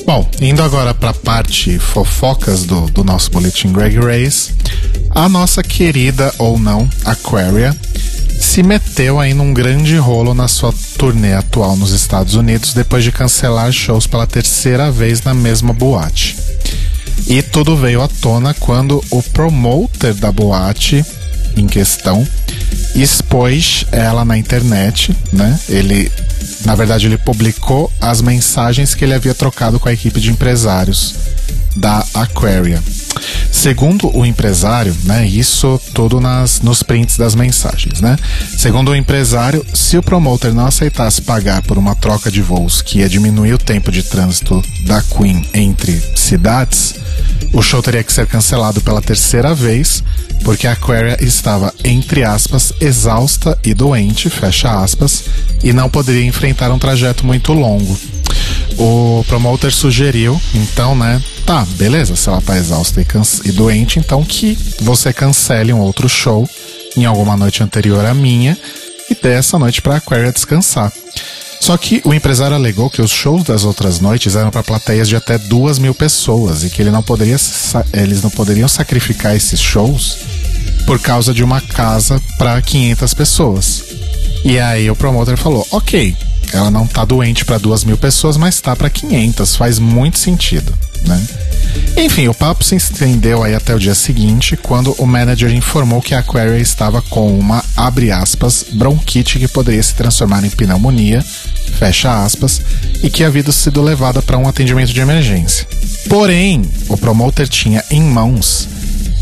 Bom, 0.05 0.29
indo 0.41 0.63
agora 0.63 0.93
para 0.93 1.09
a 1.09 1.13
parte 1.13 1.77
fofocas 1.79 2.65
do, 2.65 2.87
do 2.87 3.03
nosso 3.03 3.29
boletim 3.31 3.71
Drag 3.71 3.95
Race, 3.97 4.53
a 5.11 5.27
nossa 5.29 5.61
querida 5.63 6.33
ou 6.37 6.57
não 6.57 6.89
Aquaria 7.05 7.75
se 8.39 8.63
meteu 8.63 9.19
aí 9.19 9.33
num 9.33 9.53
grande 9.53 9.97
rolo 9.97 10.33
na 10.33 10.47
sua 10.47 10.73
turnê 10.97 11.33
atual 11.33 11.75
nos 11.75 11.91
Estados 11.91 12.35
Unidos 12.35 12.73
depois 12.73 13.03
de 13.03 13.11
cancelar 13.11 13.71
shows 13.71 14.07
pela 14.07 14.25
terceira 14.25 14.91
vez 14.91 15.21
na 15.21 15.33
mesma 15.33 15.73
boate. 15.73 16.37
E 17.27 17.41
tudo 17.41 17.77
veio 17.77 18.01
à 18.01 18.07
tona 18.07 18.53
quando 18.53 19.03
o 19.11 19.21
promoter 19.21 20.13
da 20.13 20.31
boate 20.31 21.05
em 21.55 21.67
questão 21.67 22.25
expôs 22.95 23.85
ela 23.91 24.23
na 24.23 24.37
internet, 24.37 25.15
né? 25.31 25.59
Ele, 25.67 26.11
na 26.65 26.75
verdade, 26.75 27.07
ele 27.07 27.17
publicou 27.17 27.91
as 27.99 28.21
mensagens 28.21 28.95
que 28.95 29.03
ele 29.03 29.13
havia 29.13 29.33
trocado 29.33 29.79
com 29.79 29.89
a 29.89 29.93
equipe 29.93 30.19
de 30.19 30.31
empresários 30.31 31.15
da 31.75 32.05
Aquaria. 32.13 32.81
Segundo 33.51 34.15
o 34.15 34.25
empresário, 34.25 34.95
né, 35.03 35.27
isso 35.27 35.79
tudo 35.93 36.19
nas, 36.19 36.61
nos 36.61 36.83
prints 36.83 37.17
das 37.17 37.35
mensagens, 37.35 38.01
né? 38.01 38.15
Segundo 38.57 38.91
o 38.91 38.95
empresário, 38.95 39.65
se 39.73 39.97
o 39.97 40.03
promoter 40.03 40.53
não 40.53 40.67
aceitasse 40.67 41.21
pagar 41.21 41.61
por 41.63 41.77
uma 41.77 41.95
troca 41.95 42.31
de 42.31 42.41
voos 42.41 42.81
que 42.81 42.99
ia 42.99 43.09
diminuir 43.09 43.53
o 43.53 43.57
tempo 43.57 43.91
de 43.91 44.03
trânsito 44.03 44.63
da 44.85 45.01
Queen 45.01 45.45
entre 45.53 46.01
cidades, 46.15 46.95
o 47.51 47.61
show 47.61 47.81
teria 47.81 48.03
que 48.03 48.13
ser 48.13 48.27
cancelado 48.27 48.81
pela 48.81 49.01
terceira 49.01 49.53
vez 49.53 50.03
porque 50.43 50.67
a 50.67 50.71
Aquaria 50.71 51.17
estava, 51.23 51.73
entre 51.83 52.23
aspas, 52.23 52.73
exausta 52.79 53.57
e 53.63 53.73
doente, 53.73 54.29
fecha 54.29 54.81
aspas, 54.81 55.23
e 55.63 55.73
não 55.73 55.89
poderia 55.89 56.25
enfrentar 56.25 56.71
um 56.71 56.79
trajeto 56.79 57.25
muito 57.25 57.53
longo. 57.53 57.97
O 58.77 59.23
promoter 59.27 59.71
sugeriu, 59.71 60.39
então, 60.53 60.95
né? 60.95 61.21
Tá, 61.49 61.65
beleza, 61.77 62.15
se 62.15 62.29
ela 62.29 62.39
tá 62.39 62.55
exausta 62.57 63.01
e, 63.01 63.05
e 63.49 63.51
doente, 63.51 63.97
então 63.97 64.23
que 64.23 64.55
você 64.81 65.11
cancele 65.11 65.73
um 65.73 65.79
outro 65.79 66.07
show 66.07 66.47
em 66.95 67.05
alguma 67.05 67.35
noite 67.35 67.63
anterior 67.63 68.05
à 68.05 68.13
minha 68.13 68.55
e 69.09 69.15
dê 69.15 69.31
essa 69.31 69.57
noite 69.57 69.81
pra 69.81 69.95
Aquaria 69.95 70.31
descansar. 70.31 70.93
Só 71.59 71.75
que 71.75 72.03
o 72.05 72.13
empresário 72.13 72.55
alegou 72.55 72.87
que 72.87 73.01
os 73.01 73.09
shows 73.09 73.43
das 73.45 73.63
outras 73.63 73.99
noites 73.99 74.35
eram 74.35 74.51
para 74.51 74.61
plateias 74.61 75.09
de 75.09 75.15
até 75.15 75.39
duas 75.39 75.79
mil 75.79 75.95
pessoas 75.95 76.63
e 76.63 76.69
que 76.69 76.83
ele 76.83 76.91
não 76.91 77.01
poderia, 77.01 77.37
eles 77.93 78.21
não 78.21 78.29
poderiam 78.29 78.67
sacrificar 78.67 79.35
esses 79.35 79.59
shows 79.59 80.19
por 80.85 80.99
causa 80.99 81.33
de 81.33 81.43
uma 81.43 81.61
casa 81.61 82.21
para 82.37 82.61
500 82.61 83.11
pessoas. 83.15 83.83
E 84.45 84.59
aí 84.59 84.87
o 84.91 84.95
promotor 84.95 85.35
falou: 85.35 85.65
ok, 85.71 86.15
ela 86.53 86.69
não 86.69 86.85
tá 86.85 87.03
doente 87.03 87.43
para 87.43 87.57
duas 87.57 87.83
mil 87.83 87.97
pessoas, 87.97 88.37
mas 88.37 88.61
tá 88.61 88.75
para 88.75 88.87
500, 88.87 89.55
faz 89.55 89.79
muito 89.79 90.19
sentido, 90.19 90.71
né? 91.09 91.27
Enfim, 91.97 92.27
o 92.27 92.33
papo 92.33 92.63
se 92.63 92.75
estendeu 92.75 93.43
aí 93.43 93.53
até 93.53 93.75
o 93.75 93.79
dia 93.79 93.93
seguinte, 93.93 94.55
quando 94.55 94.93
o 94.93 95.05
manager 95.05 95.51
informou 95.51 96.01
que 96.01 96.15
a 96.15 96.19
Aquaria 96.19 96.57
estava 96.57 97.01
com 97.01 97.37
uma, 97.37 97.63
abre 97.75 98.11
aspas, 98.11 98.65
bronquite 98.71 99.37
que 99.37 99.47
poderia 99.47 99.83
se 99.83 99.93
transformar 99.95 100.43
em 100.45 100.49
pneumonia, 100.49 101.23
fecha 101.77 102.23
aspas, 102.23 102.61
e 103.03 103.09
que 103.09 103.23
havia 103.23 103.51
sido 103.51 103.81
levada 103.81 104.21
para 104.21 104.37
um 104.37 104.47
atendimento 104.47 104.93
de 104.93 105.01
emergência. 105.01 105.67
Porém, 106.07 106.61
o 106.87 106.97
promoter 106.97 107.47
tinha 107.47 107.83
em 107.91 108.01
mãos 108.01 108.67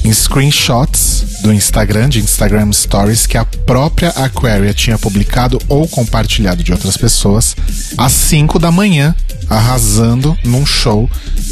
em 0.04 0.13
screenshots 0.13 1.41
do 1.41 1.54
Instagram, 1.54 2.10
de 2.10 2.19
Instagram 2.19 2.71
Stories, 2.71 3.26
que 3.26 3.38
a 3.38 3.45
própria 3.45 4.10
Aquaria 4.10 4.73
tinha 4.73 4.97
publicado 4.97 5.60
ou 5.67 5.88
compartilhado 5.88 6.63
de 6.63 6.71
outras 6.71 6.95
pessoas 6.95 7.56
às 7.97 8.12
5 8.13 8.58
da 8.58 8.71
manhã, 8.71 9.15
arrasando 9.49 10.38
num 10.43 10.65
show 10.65 11.10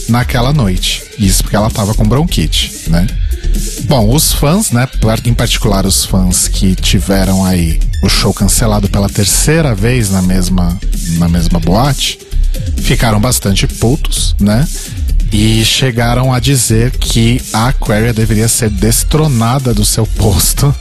naquela 0.10 0.53
noite. 0.53 1.03
Isso 1.17 1.43
porque 1.43 1.55
ela 1.55 1.69
tava 1.69 1.93
com 1.93 2.08
bronquite, 2.08 2.89
né? 2.89 3.08
Bom, 3.86 4.13
os 4.13 4.34
fãs, 4.34 4.71
né, 4.71 4.88
em 5.25 5.34
particular 5.34 5.86
os 5.86 6.05
fãs 6.05 6.47
que 6.47 6.75
tiveram 6.75 7.45
aí 7.45 7.79
o 8.03 8.10
show 8.10 8.34
cancelado 8.34 8.89
pela 8.89 9.10
terceira 9.10 9.73
vez 9.73 10.10
na 10.10 10.21
mesma 10.21 10.77
na 11.17 11.29
mesma 11.29 11.60
boate, 11.60 12.19
ficaram 12.77 13.19
bastante 13.19 13.67
putos, 13.67 14.36
né? 14.39 14.67
e 15.31 15.65
chegaram 15.65 16.31
a 16.31 16.39
dizer 16.39 16.91
que 16.91 17.41
a 17.51 17.67
Aquaria 17.67 18.13
deveria 18.13 18.47
ser 18.47 18.69
destronada 18.69 19.73
do 19.73 19.84
seu 19.84 20.08
posto 20.08 20.73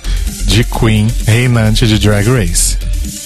de 0.46 0.62
Queen 0.62 1.08
reinante 1.26 1.86
de 1.88 1.98
Drag 1.98 2.26
Race. 2.28 2.76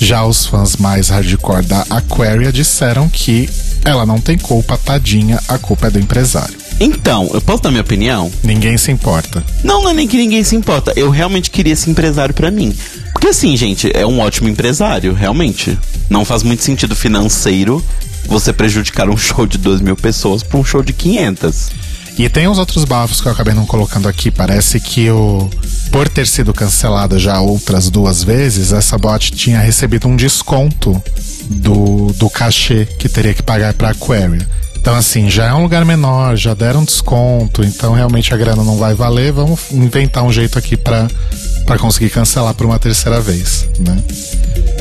Já 0.01 0.25
os 0.25 0.47
fãs 0.47 0.77
mais 0.77 1.09
hardcore 1.09 1.65
da 1.65 1.85
Aquaria 1.91 2.53
disseram 2.53 3.09
que 3.09 3.49
ela 3.85 4.05
não 4.05 4.21
tem 4.21 4.37
culpa, 4.37 4.79
tadinha, 4.79 5.41
a 5.49 5.59
culpa 5.59 5.87
é 5.87 5.91
do 5.91 5.99
empresário. 5.99 6.57
Então, 6.81 7.29
eu 7.35 7.41
posso 7.41 7.63
dar 7.63 7.71
minha 7.71 7.83
opinião? 7.83 8.31
Ninguém 8.43 8.79
se 8.79 8.93
importa. 8.93 9.45
Não, 9.65 9.83
não 9.83 9.91
é 9.91 9.95
nem 9.95 10.07
que 10.07 10.17
ninguém 10.17 10.45
se 10.45 10.55
importa. 10.55 10.93
Eu 10.95 11.11
realmente 11.11 11.51
queria 11.51 11.73
esse 11.73 11.91
empresário 11.91 12.35
para 12.35 12.51
mim. 12.51 12.73
Porque 13.13 13.29
assim, 13.29 13.57
gente, 13.57 13.91
é 13.95 14.07
um 14.07 14.21
ótimo 14.21 14.49
empresário, 14.49 15.13
realmente. 15.13 15.77
Não 16.09 16.25
faz 16.25 16.43
muito 16.43 16.63
sentido 16.63 16.95
financeiro 16.95 17.85
você 18.27 18.53
prejudicar 18.53 19.09
um 19.09 19.17
show 19.17 19.47
de 19.47 19.59
2 19.59 19.81
mil 19.81 19.97
pessoas 19.97 20.43
para 20.43 20.59
um 20.59 20.65
show 20.65 20.83
de 20.83 20.93
500. 20.93 21.71
E 22.19 22.29
tem 22.29 22.49
uns 22.49 22.59
outros 22.59 22.85
bafos 22.85 23.21
que 23.21 23.29
eu 23.29 23.33
acabei 23.33 23.55
não 23.55 23.65
colocando 23.65 24.09
aqui. 24.09 24.29
Parece 24.29 24.81
que 24.81 25.09
o. 25.09 25.49
Por 25.93 26.09
ter 26.09 26.27
sido 26.27 26.53
cancelada 26.53 27.19
já 27.19 27.41
outras 27.41 27.89
duas 27.89 28.23
vezes, 28.25 28.73
essa 28.73 28.99
bot 28.99 29.33
tinha 29.33 29.61
recebido 29.61 30.09
um 30.09 30.17
desconto 30.17 31.01
do, 31.49 32.13
do 32.15 32.29
cachê 32.29 32.85
que 32.85 33.09
teria 33.09 33.33
que 33.33 33.43
pagar 33.43 33.73
pra 33.73 33.91
Aquaria. 33.91 34.47
Então, 34.77 34.95
assim, 34.95 35.31
já 35.31 35.47
é 35.47 35.55
um 35.55 35.63
lugar 35.63 35.85
menor, 35.85 36.37
já 36.37 36.55
deram 36.55 36.85
desconto, 36.85 37.65
então 37.65 37.95
realmente 37.95 38.33
a 38.35 38.37
grana 38.37 38.63
não 38.63 38.77
vai 38.77 38.95
valer. 38.95 39.33
Vamos 39.33 39.71
inventar 39.71 40.25
um 40.25 40.33
jeito 40.33 40.59
aqui 40.59 40.77
para 40.77 41.09
conseguir 41.79 42.11
cancelar 42.11 42.55
por 42.55 42.67
uma 42.67 42.79
terceira 42.79 43.21
vez, 43.21 43.67
né? 43.79 43.97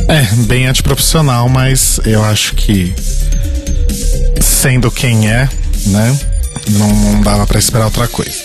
É, 0.08 0.24
bem 0.46 0.66
antiprofissional, 0.68 1.48
mas 1.50 2.00
eu 2.06 2.24
acho 2.24 2.56
que 2.56 2.94
sendo 4.40 4.90
quem 4.90 5.30
é, 5.30 5.48
né? 5.88 6.20
Não, 6.70 6.88
não 6.88 7.22
dava 7.22 7.46
para 7.46 7.60
esperar 7.60 7.86
outra 7.86 8.08
coisa. 8.08 8.36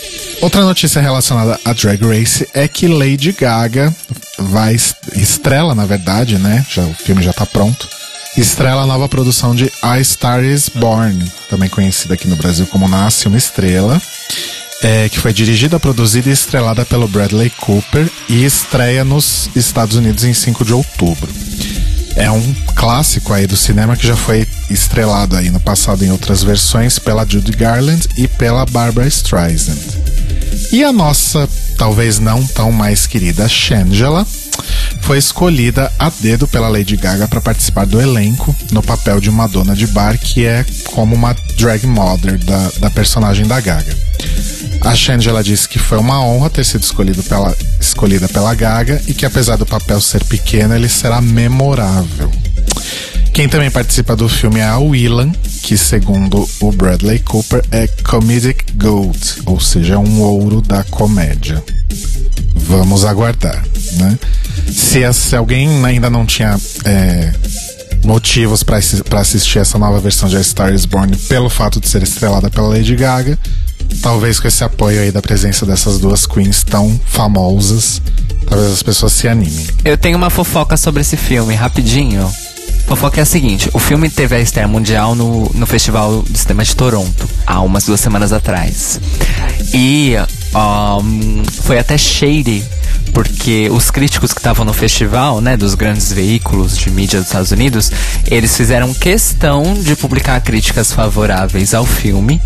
Outra 0.40 0.62
notícia 0.62 1.00
relacionada 1.00 1.58
a 1.64 1.72
Drag 1.72 2.02
Race 2.04 2.48
é 2.52 2.66
que 2.66 2.88
Lady 2.88 3.32
Gaga 3.32 3.94
vai 4.38 4.76
estrela, 5.14 5.74
na 5.74 5.86
verdade, 5.86 6.36
né? 6.38 6.66
Já, 6.68 6.82
o 6.82 6.94
filme 6.94 7.22
já 7.22 7.32
tá 7.32 7.46
pronto. 7.46 7.88
Estrela 8.36 8.82
a 8.82 8.86
nova 8.86 9.08
produção 9.08 9.54
de 9.54 9.70
A 9.82 10.02
Star 10.02 10.42
Is 10.42 10.68
Born, 10.68 11.30
também 11.50 11.68
conhecida 11.68 12.14
aqui 12.14 12.26
no 12.26 12.36
Brasil 12.36 12.66
como 12.66 12.88
Nasce 12.88 13.28
uma 13.28 13.36
Estrela, 13.36 14.00
é, 14.82 15.08
que 15.08 15.20
foi 15.20 15.32
dirigida, 15.32 15.78
produzida 15.78 16.28
e 16.28 16.32
estrelada 16.32 16.84
pelo 16.84 17.06
Bradley 17.06 17.50
Cooper 17.50 18.10
e 18.28 18.44
estreia 18.44 19.04
nos 19.04 19.48
Estados 19.54 19.96
Unidos 19.96 20.24
em 20.24 20.34
5 20.34 20.64
de 20.64 20.72
outubro. 20.72 21.30
É 22.16 22.30
um 22.30 22.54
clássico 22.74 23.32
aí 23.32 23.46
do 23.46 23.56
cinema 23.56 23.96
que 23.96 24.06
já 24.06 24.16
foi 24.16 24.46
estrelado 24.70 25.36
aí 25.36 25.50
no 25.50 25.60
passado 25.60 26.04
em 26.04 26.10
outras 26.10 26.42
versões 26.42 26.98
pela 26.98 27.26
Judy 27.26 27.52
Garland 27.52 28.08
e 28.16 28.28
pela 28.28 28.66
Barbara 28.66 29.06
Streisand. 29.06 29.78
E 30.70 30.84
a 30.84 30.92
nossa, 30.92 31.48
talvez 31.78 32.18
não 32.18 32.46
tão 32.46 32.70
mais 32.70 33.06
querida 33.06 33.48
Shangela, 33.48 34.26
foi 35.00 35.18
escolhida 35.18 35.90
a 35.98 36.10
dedo 36.10 36.46
pela 36.46 36.68
Lady 36.68 36.96
Gaga 36.96 37.26
para 37.26 37.40
participar 37.40 37.86
do 37.86 38.00
elenco 38.00 38.54
no 38.70 38.82
papel 38.82 39.20
de 39.20 39.28
uma 39.28 39.46
dona 39.46 39.74
de 39.74 39.86
bar 39.86 40.18
que 40.18 40.46
é 40.46 40.64
como 40.86 41.14
uma 41.14 41.34
drag 41.56 41.86
mother 41.86 42.38
da, 42.38 42.70
da 42.78 42.90
personagem 42.90 43.46
da 43.46 43.60
Gaga. 43.60 43.96
A 44.84 44.94
Shangela 44.94 45.42
disse 45.44 45.68
que 45.68 45.78
foi 45.78 45.98
uma 45.98 46.20
honra 46.24 46.50
ter 46.50 46.64
sido 46.64 46.82
escolhido 46.82 47.22
pela, 47.22 47.56
escolhida 47.80 48.28
pela 48.28 48.52
Gaga 48.54 49.00
e 49.06 49.14
que 49.14 49.24
apesar 49.24 49.56
do 49.56 49.64
papel 49.64 50.00
ser 50.00 50.24
pequeno, 50.24 50.74
ele 50.74 50.88
será 50.88 51.20
memorável. 51.20 52.30
Quem 53.32 53.48
também 53.48 53.70
participa 53.70 54.14
do 54.14 54.28
filme 54.28 54.60
é 54.60 54.64
a 54.64 54.78
Willan, 54.78 55.32
que 55.62 55.78
segundo 55.78 56.46
o 56.60 56.72
Bradley 56.72 57.20
Cooper 57.20 57.64
é 57.70 57.86
Comedic 57.86 58.72
Gold, 58.74 59.18
ou 59.46 59.58
seja, 59.58 59.98
um 59.98 60.20
ouro 60.20 60.60
da 60.60 60.84
comédia. 60.84 61.62
Vamos 62.54 63.04
aguardar, 63.04 63.64
né? 63.94 64.18
Se, 64.70 65.10
se 65.12 65.36
alguém 65.36 65.82
ainda 65.84 66.10
não 66.10 66.26
tinha 66.26 66.60
é, 66.84 67.32
motivos 68.04 68.62
para 68.62 68.78
assistir 69.20 69.60
essa 69.60 69.78
nova 69.78 69.98
versão 70.00 70.28
de 70.28 70.36
A 70.36 70.42
Star 70.42 70.74
Is 70.74 70.84
Born 70.84 71.16
pelo 71.16 71.48
fato 71.48 71.80
de 71.80 71.88
ser 71.88 72.02
estrelada 72.02 72.50
pela 72.50 72.68
Lady 72.68 72.94
Gaga, 72.96 73.38
talvez 74.00 74.40
com 74.40 74.48
esse 74.48 74.64
apoio 74.64 75.00
aí 75.00 75.10
da 75.10 75.22
presença 75.22 75.64
dessas 75.64 75.98
duas 75.98 76.26
queens 76.26 76.64
tão 76.64 77.00
famosas, 77.06 78.00
talvez 78.48 78.72
as 78.72 78.82
pessoas 78.82 79.12
se 79.12 79.28
animem. 79.28 79.66
Eu 79.84 79.96
tenho 79.96 80.16
uma 80.16 80.30
fofoca 80.30 80.76
sobre 80.76 81.02
esse 81.02 81.16
filme, 81.16 81.54
rapidinho. 81.54 82.30
Fofoca 82.86 83.20
é 83.20 83.22
a 83.22 83.26
seguinte: 83.26 83.70
o 83.72 83.78
filme 83.78 84.10
teve 84.10 84.34
a 84.34 84.40
estreia 84.40 84.68
mundial 84.68 85.14
no, 85.14 85.50
no 85.54 85.66
Festival 85.66 86.24
de 86.28 86.38
Cinema 86.38 86.64
de 86.64 86.74
Toronto, 86.74 87.28
há 87.46 87.60
umas 87.60 87.84
duas 87.84 88.00
semanas 88.00 88.32
atrás. 88.32 89.00
E 89.72 90.14
um, 90.54 91.42
foi 91.62 91.78
até 91.78 91.96
shady 91.96 92.62
porque 93.12 93.68
os 93.70 93.90
críticos 93.90 94.32
que 94.32 94.40
estavam 94.40 94.64
no 94.64 94.72
festival, 94.72 95.40
né, 95.40 95.56
dos 95.56 95.74
grandes 95.74 96.12
veículos 96.12 96.76
de 96.76 96.90
mídia 96.90 97.18
dos 97.18 97.28
Estados 97.28 97.50
Unidos, 97.50 97.90
eles 98.26 98.56
fizeram 98.56 98.92
questão 98.94 99.74
de 99.74 99.94
publicar 99.94 100.40
críticas 100.40 100.92
favoráveis 100.92 101.74
ao 101.74 101.84
filme 101.84 102.40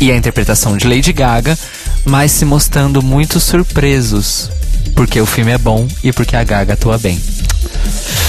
e 0.00 0.10
à 0.10 0.16
interpretação 0.16 0.76
de 0.76 0.86
Lady 0.86 1.12
Gaga, 1.12 1.58
mas 2.04 2.32
se 2.32 2.44
mostrando 2.44 3.02
muito 3.02 3.40
surpresos, 3.40 4.50
porque 4.94 5.20
o 5.20 5.26
filme 5.26 5.52
é 5.52 5.58
bom 5.58 5.86
e 6.02 6.12
porque 6.12 6.36
a 6.36 6.44
Gaga 6.44 6.74
atua 6.74 6.98
bem. 6.98 7.20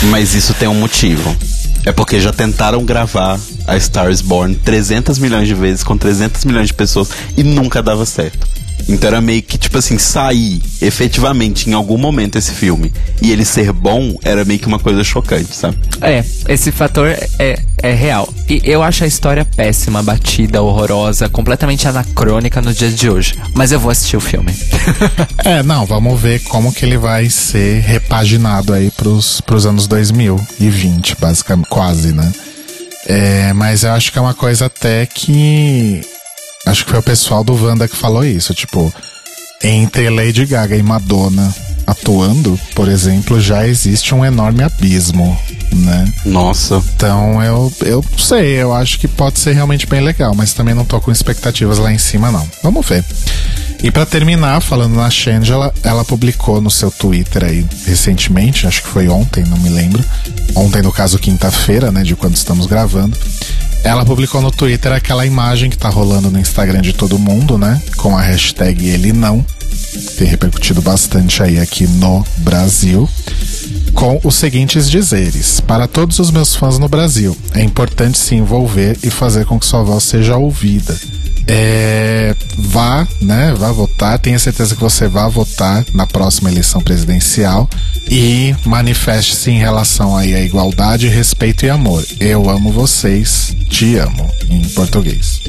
Mas 0.04 0.34
isso 0.34 0.54
tem 0.54 0.68
um 0.68 0.76
motivo. 0.76 1.36
É 1.86 1.92
porque 1.92 2.20
já 2.20 2.34
tentaram 2.34 2.84
gravar 2.84 3.40
a 3.68 3.80
Star 3.80 4.10
is 4.10 4.22
Born 4.22 4.56
300 4.56 5.20
milhões 5.20 5.48
de 5.48 5.54
vezes 5.54 5.84
com 5.84 5.98
300 5.98 6.44
milhões 6.46 6.68
de 6.68 6.74
pessoas 6.74 7.10
e 7.38 7.44
nunca 7.44 7.84
dava 7.84 8.06
certo. 8.06 8.48
Então 8.88 9.08
era 9.08 9.22
meio 9.22 9.42
que, 9.42 9.58
tipo 9.58 9.78
assim, 9.78 9.98
sair 9.98 10.62
efetivamente 10.82 11.70
em 11.70 11.74
algum 11.74 11.98
momento 11.98 12.38
esse 12.38 12.52
filme 12.52 12.92
e 13.22 13.32
ele 13.32 13.44
ser 13.44 13.72
bom 13.72 14.16
era 14.24 14.46
meio 14.46 14.60
que 14.60 14.68
uma 14.68 14.80
coisa 14.80 15.04
chocante, 15.04 15.56
sabe? 15.56 15.78
É, 16.02 16.24
esse 16.48 16.72
fator 16.72 17.08
é, 17.40 17.60
é 17.82 17.94
real. 17.94 18.32
E 18.48 18.62
eu 18.64 18.84
acho 18.84 19.04
a 19.04 19.08
história 19.08 19.44
péssima, 19.44 20.04
batida, 20.04 20.62
horrorosa, 20.62 21.28
completamente 21.28 21.88
anacrônica 21.88 22.62
no 22.62 22.74
dia 22.74 22.90
de 22.90 23.10
hoje. 23.10 23.36
Mas 23.54 23.72
eu 23.72 23.80
vou 23.80 23.92
assistir 23.92 24.18
o 24.18 24.22
filme. 24.22 24.54
é, 25.44 25.64
não, 25.64 25.86
vamos 25.86 26.20
ver 26.20 26.40
como 26.44 26.72
que 26.72 26.86
ele 26.86 26.98
vai 26.98 27.30
ser 27.30 27.82
repaginado 27.82 28.74
aí 28.74 28.92
pros, 28.92 29.42
pros 29.42 29.66
anos 29.66 29.88
2020, 29.88 31.16
basicamente, 31.20 31.68
quase, 31.70 32.12
né? 32.12 32.32
É, 33.08 33.54
mas 33.54 33.84
eu 33.84 33.92
acho 33.92 34.12
que 34.12 34.18
é 34.18 34.22
uma 34.22 34.34
coisa 34.34 34.66
até 34.66 35.06
que 35.06 36.02
Acho 36.66 36.86
que 36.86 36.92
foi 36.92 37.00
o 37.00 37.04
pessoal 37.04 37.44
do 37.44 37.54
Wanda 37.54 37.88
que 37.88 37.96
falou 37.96 38.24
isso. 38.24 38.54
Tipo, 38.54 38.94
entre 39.64 40.10
Lady 40.10 40.46
Gaga 40.46 40.76
e 40.76 40.84
Madonna 40.84 41.54
atuando, 41.88 42.60
por 42.74 42.90
exemplo, 42.90 43.40
já 43.40 43.68
existe 43.68 44.16
um 44.16 44.26
enorme 44.26 44.64
abismo, 44.64 45.40
né? 45.72 46.12
Nossa. 46.26 46.82
Então 46.96 47.44
eu, 47.44 47.72
eu 47.82 48.04
sei, 48.18 48.56
eu 48.56 48.74
acho 48.74 49.00
que 49.00 49.08
pode 49.08 49.40
ser 49.40 49.54
realmente 49.54 49.86
bem 49.86 50.02
legal, 50.02 50.34
mas 50.36 50.54
também 50.54 50.74
não 50.74 50.84
tô 50.84 51.00
com 51.00 51.12
expectativas 51.12 51.78
lá 51.78 51.94
em 51.94 51.98
cima, 51.98 52.32
não. 52.32 52.48
Vamos 52.64 52.88
ver. 52.88 53.04
E 53.84 53.92
para 53.92 54.06
terminar, 54.06 54.62
falando 54.62 54.96
na 54.96 55.10
Shangela, 55.10 55.72
ela 55.84 56.04
publicou 56.04 56.60
no 56.60 56.72
seu 56.72 56.90
Twitter 56.90 57.44
aí 57.44 57.66
recentemente, 57.86 58.66
acho 58.66 58.82
que 58.82 58.88
foi 58.88 59.08
ontem, 59.08 59.44
não 59.44 59.58
me 59.58 59.70
lembro. 59.70 60.04
Ontem, 60.56 60.82
no 60.82 60.92
caso, 60.92 61.20
quinta-feira, 61.20 61.92
né, 61.92 62.02
de 62.02 62.16
quando 62.16 62.36
estamos 62.36 62.66
gravando. 62.66 63.16
Ela 63.86 64.04
publicou 64.04 64.42
no 64.42 64.50
Twitter 64.50 64.92
aquela 64.92 65.28
imagem 65.28 65.70
que 65.70 65.78
tá 65.78 65.90
rolando 65.90 66.32
no 66.32 66.40
Instagram 66.40 66.82
de 66.82 66.92
todo 66.92 67.20
mundo, 67.20 67.56
né? 67.56 67.80
Com 67.98 68.18
a 68.18 68.22
hashtag 68.22 68.84
ele 68.84 69.14
não. 69.14 69.46
Tem 70.18 70.28
repercutido 70.28 70.82
bastante 70.82 71.44
aí 71.44 71.60
aqui 71.60 71.86
no 71.86 72.26
Brasil. 72.38 73.08
Com 73.94 74.20
os 74.24 74.34
seguintes 74.34 74.90
dizeres: 74.90 75.60
Para 75.60 75.88
todos 75.88 76.18
os 76.18 76.32
meus 76.32 76.56
fãs 76.56 76.80
no 76.80 76.90
Brasil, 76.90 77.38
é 77.54 77.62
importante 77.62 78.18
se 78.18 78.34
envolver 78.34 78.98
e 79.04 79.12
fazer 79.12 79.46
com 79.46 79.60
que 79.60 79.68
sua 79.68 79.84
voz 79.84 80.04
seja 80.04 80.36
ouvida. 80.36 80.98
É, 81.48 82.36
vá, 82.58 83.08
né? 83.22 83.54
Vá 83.58 83.72
votar. 83.72 84.18
Tenha 84.20 84.40
certeza 84.40 84.76
que 84.76 84.82
você 84.82 85.08
vai 85.08 85.30
votar 85.30 85.86
na 85.94 86.08
próxima 86.08 86.52
eleição 86.52 86.82
presidencial 86.82 87.70
e 88.10 88.56
manifeste-se 88.66 89.52
em 89.52 89.60
relação 89.60 90.16
aí 90.16 90.34
à 90.34 90.42
igualdade, 90.42 91.08
respeito 91.08 91.66
e 91.66 91.70
amor. 91.70 92.06
Eu 92.20 92.50
amo 92.50 92.72
vocês, 92.72 93.56
te 93.70 93.98
amo, 93.98 94.30
em 94.50 94.62
português. 94.70 95.42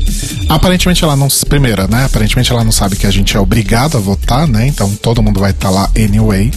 Aparentemente 0.49 1.03
ela 1.03 1.17
não. 1.17 1.29
Primeira, 1.49 1.87
né? 1.87 2.05
Aparentemente 2.05 2.51
ela 2.51 2.65
não 2.65 2.73
sabe 2.73 2.97
que 2.97 3.07
a 3.07 3.11
gente 3.11 3.37
é 3.37 3.41
obrigado 3.41 3.97
a 3.97 4.01
votar, 4.01 4.47
né? 4.47 4.67
Então 4.67 4.95
todo 4.97 5.23
mundo 5.23 5.41
vai 5.41 5.51
estar 5.51 5.69
tá 5.69 5.75
lá 5.75 5.91
anyway. 5.97 6.51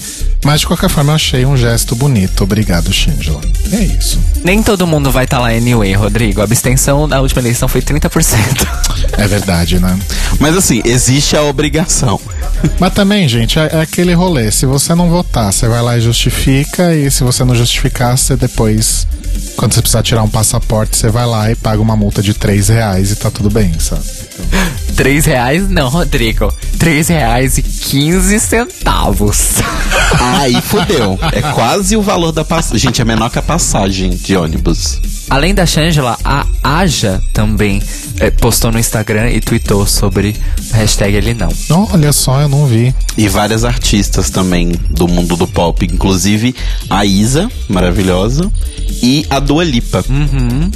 Mas 0.44 0.62
de 0.62 0.68
qualquer 0.68 0.90
forma 0.90 1.12
eu 1.12 1.16
achei 1.16 1.46
um 1.46 1.58
gesto 1.58 1.96
bonito. 1.96 2.44
Obrigado, 2.44 2.92
Shingela. 2.94 3.42
É 3.72 3.84
isso. 3.84 4.20
Nem 4.44 4.64
todo 4.64 4.88
mundo 4.88 5.12
vai 5.12 5.26
estar 5.26 5.38
tá 5.38 5.44
lá 5.44 5.50
anyway, 5.50 5.94
Rodrigo. 5.94 6.42
A 6.42 6.46
abstenção 6.46 7.08
na 7.08 7.20
última 7.20 7.42
eleição 7.42 7.68
foi 7.68 7.82
30%. 7.82 8.68
É 9.18 9.28
verdade, 9.28 9.80
né? 9.80 10.00
Mas 10.40 10.56
assim, 10.56 10.82
existe 10.86 11.36
a 11.36 11.44
obrigação. 11.44 12.20
Mas 12.80 12.94
também, 12.94 13.28
gente, 13.28 13.60
é, 13.60 13.70
é, 13.74 13.82
aquele 13.82 14.14
rolê. 14.14 14.52
Se 14.52 14.66
você 14.66 14.96
não 14.96 15.10
votar, 15.10 15.52
você 15.52 15.68
vai 15.68 15.82
lá 15.82 15.98
e 15.98 16.02
justifica. 16.02 16.96
E 16.96 17.10
se 17.12 17.24
você 17.24 17.44
não 17.44 17.56
justificar, 17.56 18.18
você 18.18 18.36
depois, 18.36 19.08
quando 19.56 19.74
você 19.74 19.82
precisar 19.82 20.04
tirar 20.04 20.24
um 20.24 20.30
passaporte, 20.30 20.96
você 20.96 21.10
vai 21.10 21.26
lá 21.26 21.52
e 21.52 21.56
paga 21.56 21.82
uma 21.82 21.96
multa 21.96 22.22
de 22.22 22.34
3 22.34 22.70
reais 22.70 23.12
e 23.12 23.16
tá 23.16 23.30
tudo 23.30 23.50
bem, 23.50 23.78
sabe? 23.80 24.04
Então... 24.90 24.96
3 24.96 25.26
reais? 25.26 25.70
Não, 25.70 25.88
Rodrigo. 25.90 26.54
3 26.78 27.08
reais 27.10 27.58
e 27.58 27.62
15 27.62 28.40
centavos. 28.40 29.56
Aí 30.20 30.60
fodeu. 30.62 31.18
É 31.32 31.42
quase 31.54 31.96
o 31.96 32.02
valor 32.02 32.32
da 32.32 32.44
passagem. 32.44 32.80
Gente, 32.80 33.02
é 33.02 33.06
menor 33.06 33.30
que 33.30 33.40
a 33.40 33.42
passagem 33.42 34.10
de 34.12 34.36
ônibus. 34.36 35.00
Além 35.30 35.54
da 35.54 35.66
Shangela, 35.66 36.18
a 36.24 36.46
Aja 36.64 37.22
também 37.34 37.82
é, 38.20 38.32
postou 38.32 38.72
no 38.72 38.80
Instagram 38.80 39.30
e 39.30 39.40
tweetou 39.40 39.86
sobre 39.86 40.36
hashtag 40.72 41.16
ele 41.16 41.34
não. 41.34 41.50
olha 41.92 42.12
só, 42.12 42.42
eu 42.42 42.50
não 42.50 42.66
vi. 42.66 42.94
E 43.18 43.28
várias 43.28 43.64
artistas 43.64 44.30
também 44.30 44.72
do 44.90 45.08
mundo 45.08 45.36
do 45.36 45.48
pop, 45.48 45.86
inclusive 45.86 46.56
a 46.90 47.06
Isa, 47.06 47.50
maravilhosa, 47.68 48.52
e 49.02 49.26
a 49.30 49.40
Dua 49.40 49.64
Lipa. 49.64 50.04
Uhum. 50.10 50.72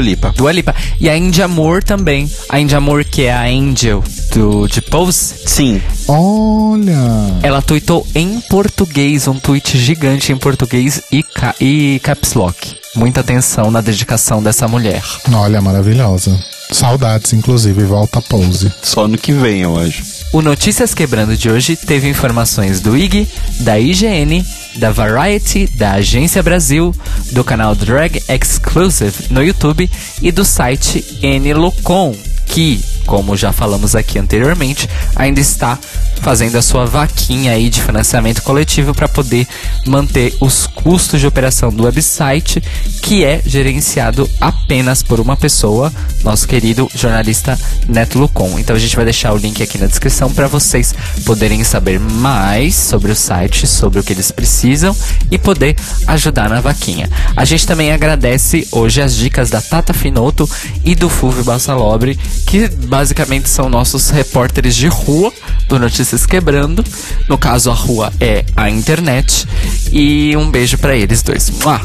Lipa. 0.00 0.32
Dua 0.36 0.52
Lipa. 0.52 0.74
E 0.98 1.08
a 1.08 1.16
Indy 1.16 1.42
Amor 1.42 1.82
também. 1.82 2.30
A 2.48 2.58
Indy 2.60 2.74
Amor, 2.74 3.04
que 3.04 3.22
é 3.22 3.32
a 3.32 3.44
Angel 3.44 4.02
do, 4.34 4.66
de 4.66 4.80
Pose. 4.80 5.34
Sim. 5.46 5.80
Olha! 6.08 7.38
Ela 7.42 7.62
tweetou 7.62 8.06
em 8.14 8.40
português, 8.48 9.28
um 9.28 9.34
tweet 9.34 9.78
gigante 9.78 10.32
em 10.32 10.36
português 10.36 11.02
e, 11.12 11.22
ca 11.22 11.54
e 11.60 12.00
caps 12.02 12.34
lock. 12.34 12.80
Muita 12.94 13.20
atenção 13.20 13.70
na 13.70 13.80
dedicação 13.80 14.42
dessa 14.42 14.66
mulher. 14.66 15.02
Olha, 15.32 15.60
maravilhosa. 15.60 16.38
Saudades, 16.72 17.32
inclusive, 17.32 17.82
volta 17.84 18.20
pose. 18.22 18.72
Só 18.82 19.08
no 19.08 19.18
que 19.18 19.32
vem, 19.32 19.62
eu 19.62 19.78
acho. 19.78 20.02
O 20.32 20.40
Notícias 20.40 20.94
Quebrando 20.94 21.36
de 21.36 21.50
hoje 21.50 21.76
teve 21.76 22.08
informações 22.08 22.80
do 22.80 22.96
IG, 22.96 23.28
da 23.60 23.78
IGN, 23.78 24.44
da 24.76 24.90
Variety, 24.92 25.66
da 25.74 25.94
Agência 25.94 26.42
Brasil, 26.42 26.94
do 27.32 27.42
canal 27.42 27.74
Drag 27.74 28.22
Exclusive 28.28 29.26
no 29.30 29.42
YouTube 29.42 29.90
e 30.22 30.30
do 30.30 30.44
site 30.44 31.04
NLocom, 31.22 32.14
que, 32.46 32.80
como 33.10 33.36
já 33.36 33.52
falamos 33.52 33.96
aqui 33.96 34.20
anteriormente, 34.20 34.88
ainda 35.16 35.40
está 35.40 35.76
fazendo 36.22 36.56
a 36.56 36.62
sua 36.62 36.86
vaquinha 36.86 37.50
aí 37.50 37.68
de 37.68 37.82
financiamento 37.82 38.40
coletivo 38.42 38.94
para 38.94 39.08
poder 39.08 39.48
manter 39.84 40.32
os 40.40 40.68
custos 40.68 41.18
de 41.18 41.26
operação 41.26 41.72
do 41.72 41.82
website, 41.82 42.62
que 43.02 43.24
é 43.24 43.42
gerenciado 43.44 44.30
apenas 44.40 45.02
por 45.02 45.18
uma 45.18 45.36
pessoa, 45.36 45.92
nosso 46.22 46.46
querido 46.46 46.88
jornalista 46.94 47.58
Neto 47.88 48.16
Lucon. 48.16 48.60
Então 48.60 48.76
a 48.76 48.78
gente 48.78 48.94
vai 48.94 49.04
deixar 49.04 49.32
o 49.32 49.36
link 49.36 49.60
aqui 49.60 49.76
na 49.76 49.86
descrição 49.86 50.32
para 50.32 50.46
vocês 50.46 50.94
poderem 51.24 51.64
saber 51.64 51.98
mais 51.98 52.76
sobre 52.76 53.10
o 53.10 53.16
site, 53.16 53.66
sobre 53.66 53.98
o 53.98 54.04
que 54.04 54.12
eles 54.12 54.30
precisam 54.30 54.94
e 55.32 55.36
poder 55.36 55.74
ajudar 56.06 56.48
na 56.48 56.60
vaquinha. 56.60 57.10
A 57.34 57.44
gente 57.44 57.66
também 57.66 57.90
agradece 57.90 58.68
hoje 58.70 59.02
as 59.02 59.16
dicas 59.16 59.50
da 59.50 59.60
Tata 59.60 59.92
Finoto 59.92 60.48
e 60.84 60.94
do 60.94 61.08
Fulvio 61.08 61.42
Bassalobre, 61.42 62.16
que 62.46 62.68
basicamente 63.00 63.48
são 63.48 63.70
nossos 63.70 64.10
repórteres 64.10 64.76
de 64.76 64.86
rua 64.86 65.32
do 65.66 65.78
Notícias 65.78 66.26
Quebrando. 66.26 66.84
No 67.30 67.38
caso, 67.38 67.70
a 67.70 67.74
rua 67.74 68.12
é 68.20 68.44
a 68.54 68.68
internet. 68.68 69.48
E 69.90 70.36
um 70.36 70.50
beijo 70.50 70.76
para 70.76 70.94
eles 70.94 71.22
dois. 71.22 71.48
Mua! 71.48 71.80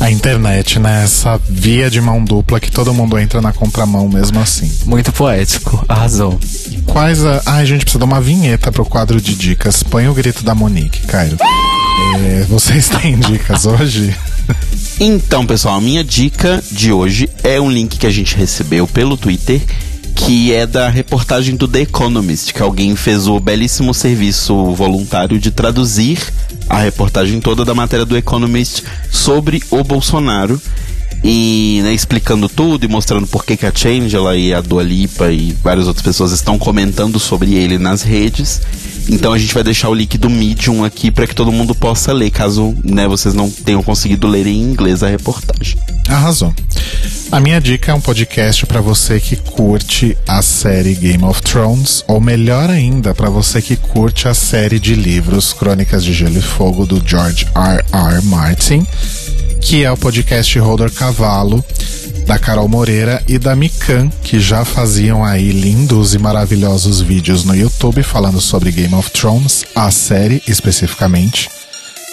A 0.00 0.10
internet, 0.10 0.78
né? 0.78 1.04
Essa 1.04 1.38
via 1.46 1.90
de 1.90 2.00
mão 2.00 2.24
dupla 2.24 2.58
que 2.58 2.72
todo 2.72 2.94
mundo 2.94 3.18
entra 3.18 3.42
na 3.42 3.52
contramão 3.52 4.08
mesmo 4.08 4.40
assim. 4.40 4.72
Muito 4.86 5.12
poético, 5.12 5.84
arrasou. 5.86 6.40
Quais 6.86 7.22
a. 7.22 7.42
Ai, 7.44 7.60
a 7.60 7.64
gente 7.66 7.82
precisa 7.82 7.98
dar 7.98 8.06
uma 8.06 8.20
vinheta 8.22 8.72
pro 8.72 8.86
quadro 8.86 9.20
de 9.20 9.34
dicas. 9.34 9.82
Põe 9.82 10.08
o 10.08 10.14
grito 10.14 10.42
da 10.42 10.54
Monique, 10.54 11.06
Cairo. 11.06 11.36
É, 12.18 12.46
vocês 12.48 12.88
têm 13.02 13.18
dicas 13.18 13.66
hoje? 13.66 14.16
Então, 14.98 15.44
pessoal, 15.44 15.76
a 15.76 15.80
minha 15.82 16.02
dica 16.02 16.64
de 16.72 16.92
hoje 16.92 17.28
é 17.42 17.60
um 17.60 17.70
link 17.70 17.98
que 17.98 18.06
a 18.06 18.10
gente 18.10 18.34
recebeu 18.34 18.86
pelo 18.86 19.18
Twitter 19.18 19.60
que 20.26 20.52
é 20.52 20.66
da 20.66 20.88
reportagem 20.88 21.54
do 21.54 21.68
The 21.68 21.82
Economist, 21.82 22.52
que 22.52 22.60
alguém 22.60 22.96
fez 22.96 23.28
o 23.28 23.38
belíssimo 23.38 23.94
serviço 23.94 24.72
voluntário 24.72 25.38
de 25.38 25.52
traduzir 25.52 26.18
a 26.68 26.80
reportagem 26.80 27.40
toda 27.40 27.64
da 27.64 27.72
matéria 27.76 28.04
do 28.04 28.16
Economist 28.16 28.82
sobre 29.08 29.62
o 29.70 29.84
Bolsonaro 29.84 30.60
e 31.22 31.78
né, 31.84 31.94
explicando 31.94 32.48
tudo 32.48 32.84
e 32.84 32.88
mostrando 32.88 33.24
por 33.28 33.44
que, 33.44 33.56
que 33.56 33.66
a 33.66 33.72
Changela 33.72 34.36
e 34.36 34.52
a 34.52 34.60
Dua 34.60 34.82
Lipa 34.82 35.30
e 35.30 35.56
várias 35.62 35.86
outras 35.86 36.04
pessoas 36.04 36.32
estão 36.32 36.58
comentando 36.58 37.20
sobre 37.20 37.54
ele 37.54 37.78
nas 37.78 38.02
redes. 38.02 38.60
Então 39.08 39.32
a 39.32 39.38
gente 39.38 39.54
vai 39.54 39.62
deixar 39.62 39.90
o 39.90 39.94
link 39.94 40.18
do 40.18 40.28
Medium 40.28 40.82
aqui 40.82 41.12
para 41.12 41.28
que 41.28 41.36
todo 41.36 41.52
mundo 41.52 41.72
possa 41.72 42.12
ler, 42.12 42.32
caso 42.32 42.74
né, 42.82 43.06
vocês 43.06 43.32
não 43.32 43.48
tenham 43.48 43.80
conseguido 43.80 44.26
ler 44.26 44.48
em 44.48 44.60
inglês 44.60 45.04
a 45.04 45.08
reportagem. 45.08 45.78
Arrasou. 46.08 46.54
A 47.32 47.40
minha 47.40 47.60
dica 47.60 47.90
é 47.90 47.94
um 47.94 48.00
podcast 48.00 48.64
para 48.66 48.80
você 48.80 49.18
que 49.18 49.36
curte 49.36 50.16
a 50.26 50.40
série 50.42 50.94
Game 50.94 51.24
of 51.24 51.42
Thrones, 51.42 52.04
ou 52.06 52.20
melhor 52.20 52.70
ainda, 52.70 53.14
para 53.14 53.28
você 53.28 53.60
que 53.60 53.76
curte 53.76 54.28
a 54.28 54.34
série 54.34 54.78
de 54.78 54.94
livros 54.94 55.52
Crônicas 55.52 56.04
de 56.04 56.12
Gelo 56.12 56.38
e 56.38 56.42
Fogo 56.42 56.86
do 56.86 57.02
George 57.04 57.46
R. 57.54 57.84
R. 57.92 58.22
Martin, 58.26 58.86
que 59.60 59.84
é 59.84 59.90
o 59.90 59.96
podcast 59.96 60.56
Holder 60.58 60.90
Cavalo 60.92 61.64
da 62.26 62.38
Carol 62.38 62.68
Moreira 62.68 63.22
e 63.28 63.38
da 63.38 63.54
Mikan, 63.54 64.10
que 64.22 64.40
já 64.40 64.64
faziam 64.64 65.24
aí 65.24 65.52
lindos 65.52 66.12
e 66.12 66.18
maravilhosos 66.18 67.00
vídeos 67.00 67.44
no 67.44 67.54
YouTube 67.54 68.02
falando 68.02 68.40
sobre 68.40 68.72
Game 68.72 68.94
of 68.94 69.10
Thrones, 69.12 69.64
a 69.74 69.90
série 69.92 70.42
especificamente, 70.46 71.48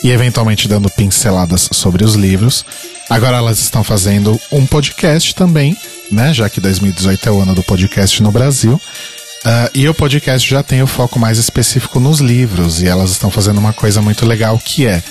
e 0.03 0.11
eventualmente 0.11 0.67
dando 0.67 0.89
pinceladas 0.89 1.69
sobre 1.71 2.03
os 2.03 2.15
livros. 2.15 2.65
Agora 3.09 3.37
elas 3.37 3.59
estão 3.59 3.83
fazendo 3.83 4.39
um 4.51 4.65
podcast 4.65 5.33
também, 5.33 5.77
né? 6.11 6.33
Já 6.33 6.49
que 6.49 6.59
2018 6.59 7.29
é 7.29 7.31
o 7.31 7.41
ano 7.41 7.55
do 7.55 7.63
podcast 7.63 8.21
no 8.21 8.31
Brasil. 8.31 8.73
Uh, 8.73 9.69
e 9.73 9.87
o 9.89 9.93
podcast 9.93 10.49
já 10.49 10.63
tem 10.63 10.81
o 10.81 10.87
foco 10.87 11.19
mais 11.19 11.37
específico 11.37 11.99
nos 11.99 12.19
livros, 12.19 12.81
e 12.81 12.87
elas 12.87 13.11
estão 13.11 13.29
fazendo 13.29 13.57
uma 13.57 13.73
coisa 13.73 14.01
muito 14.01 14.25
legal 14.25 14.57
que 14.57 14.87
é 14.87 15.03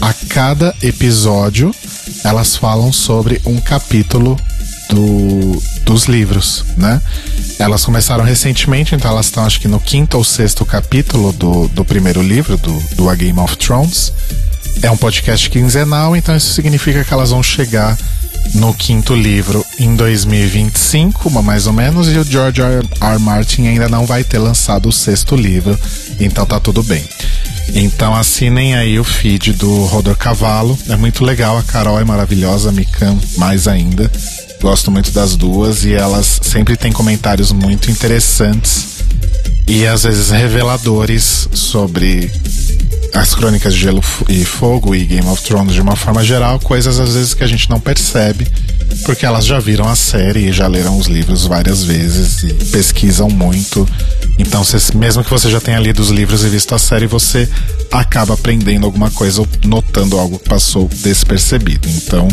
a 0.00 0.14
cada 0.14 0.74
episódio 0.82 1.74
elas 2.24 2.56
falam 2.56 2.92
sobre 2.92 3.40
um 3.44 3.60
capítulo 3.60 4.38
do, 4.88 5.62
dos 5.84 6.04
livros, 6.04 6.64
né? 6.76 7.00
Elas 7.60 7.84
começaram 7.84 8.24
recentemente, 8.24 8.94
então 8.94 9.10
elas 9.10 9.26
estão 9.26 9.44
acho 9.44 9.60
que 9.60 9.68
no 9.68 9.78
quinto 9.78 10.16
ou 10.16 10.24
sexto 10.24 10.64
capítulo 10.64 11.30
do, 11.30 11.68
do 11.68 11.84
primeiro 11.84 12.22
livro, 12.22 12.56
do, 12.56 12.72
do 12.96 13.10
A 13.10 13.14
Game 13.14 13.38
of 13.38 13.54
Thrones. 13.58 14.14
É 14.82 14.90
um 14.90 14.96
podcast 14.96 15.50
quinzenal, 15.50 16.16
então 16.16 16.34
isso 16.34 16.54
significa 16.54 17.04
que 17.04 17.12
elas 17.12 17.28
vão 17.28 17.42
chegar 17.42 17.98
no 18.54 18.72
quinto 18.72 19.14
livro 19.14 19.62
em 19.78 19.94
2025, 19.94 21.28
mais 21.42 21.66
ou 21.66 21.74
menos, 21.74 22.08
e 22.08 22.16
o 22.16 22.24
George 22.24 22.62
R. 22.62 22.88
R. 22.98 23.18
Martin 23.18 23.66
ainda 23.66 23.90
não 23.90 24.06
vai 24.06 24.24
ter 24.24 24.38
lançado 24.38 24.88
o 24.88 24.92
sexto 24.92 25.36
livro. 25.36 25.78
Então 26.18 26.46
tá 26.46 26.58
tudo 26.58 26.82
bem. 26.82 27.04
Então 27.74 28.16
assinem 28.16 28.74
aí 28.74 28.98
o 28.98 29.04
feed 29.04 29.52
do 29.52 29.84
Rodor 29.84 30.16
Cavalo. 30.16 30.78
É 30.88 30.96
muito 30.96 31.22
legal, 31.22 31.58
a 31.58 31.62
Carol 31.62 32.00
é 32.00 32.04
maravilhosa, 32.04 32.70
a 32.70 32.72
Mikan 32.72 33.18
mais 33.36 33.68
ainda. 33.68 34.10
Gosto 34.60 34.90
muito 34.90 35.10
das 35.10 35.36
duas 35.36 35.84
e 35.84 35.94
elas 35.94 36.40
sempre 36.42 36.76
têm 36.76 36.92
comentários 36.92 37.50
muito 37.50 37.90
interessantes 37.90 39.00
e 39.66 39.86
às 39.86 40.02
vezes 40.02 40.30
reveladores 40.30 41.48
sobre 41.52 42.30
as 43.14 43.34
crônicas 43.34 43.74
de 43.74 43.80
Gelo 43.80 44.02
e 44.28 44.44
Fogo 44.44 44.94
e 44.94 45.04
Game 45.04 45.26
of 45.28 45.42
Thrones 45.42 45.74
de 45.74 45.80
uma 45.80 45.96
forma 45.96 46.22
geral, 46.22 46.58
coisas 46.60 46.98
às 47.00 47.14
vezes 47.14 47.34
que 47.34 47.42
a 47.42 47.46
gente 47.46 47.70
não 47.70 47.80
percebe, 47.80 48.46
porque 49.04 49.24
elas 49.26 49.44
já 49.46 49.58
viram 49.58 49.88
a 49.88 49.96
série 49.96 50.48
e 50.48 50.52
já 50.52 50.66
leram 50.66 50.98
os 50.98 51.06
livros 51.06 51.46
várias 51.46 51.82
vezes 51.82 52.42
e 52.42 52.52
pesquisam 52.52 53.28
muito. 53.28 53.88
Então, 54.38 54.62
mesmo 54.94 55.22
que 55.22 55.30
você 55.30 55.50
já 55.50 55.60
tenha 55.60 55.78
lido 55.78 56.00
os 56.00 56.08
livros 56.08 56.44
e 56.44 56.48
visto 56.48 56.74
a 56.74 56.78
série, 56.78 57.06
você 57.06 57.48
acaba 57.90 58.34
aprendendo 58.34 58.86
alguma 58.86 59.10
coisa 59.10 59.40
ou 59.40 59.48
notando 59.64 60.18
algo 60.18 60.38
que 60.38 60.48
passou 60.48 60.88
despercebido. 61.02 61.88
Então, 61.88 62.28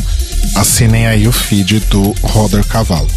assinem 0.55 1.07
aí 1.07 1.27
o 1.27 1.31
feed 1.31 1.79
do 1.89 2.11
Roder 2.21 2.65
Cavalo. 2.65 3.07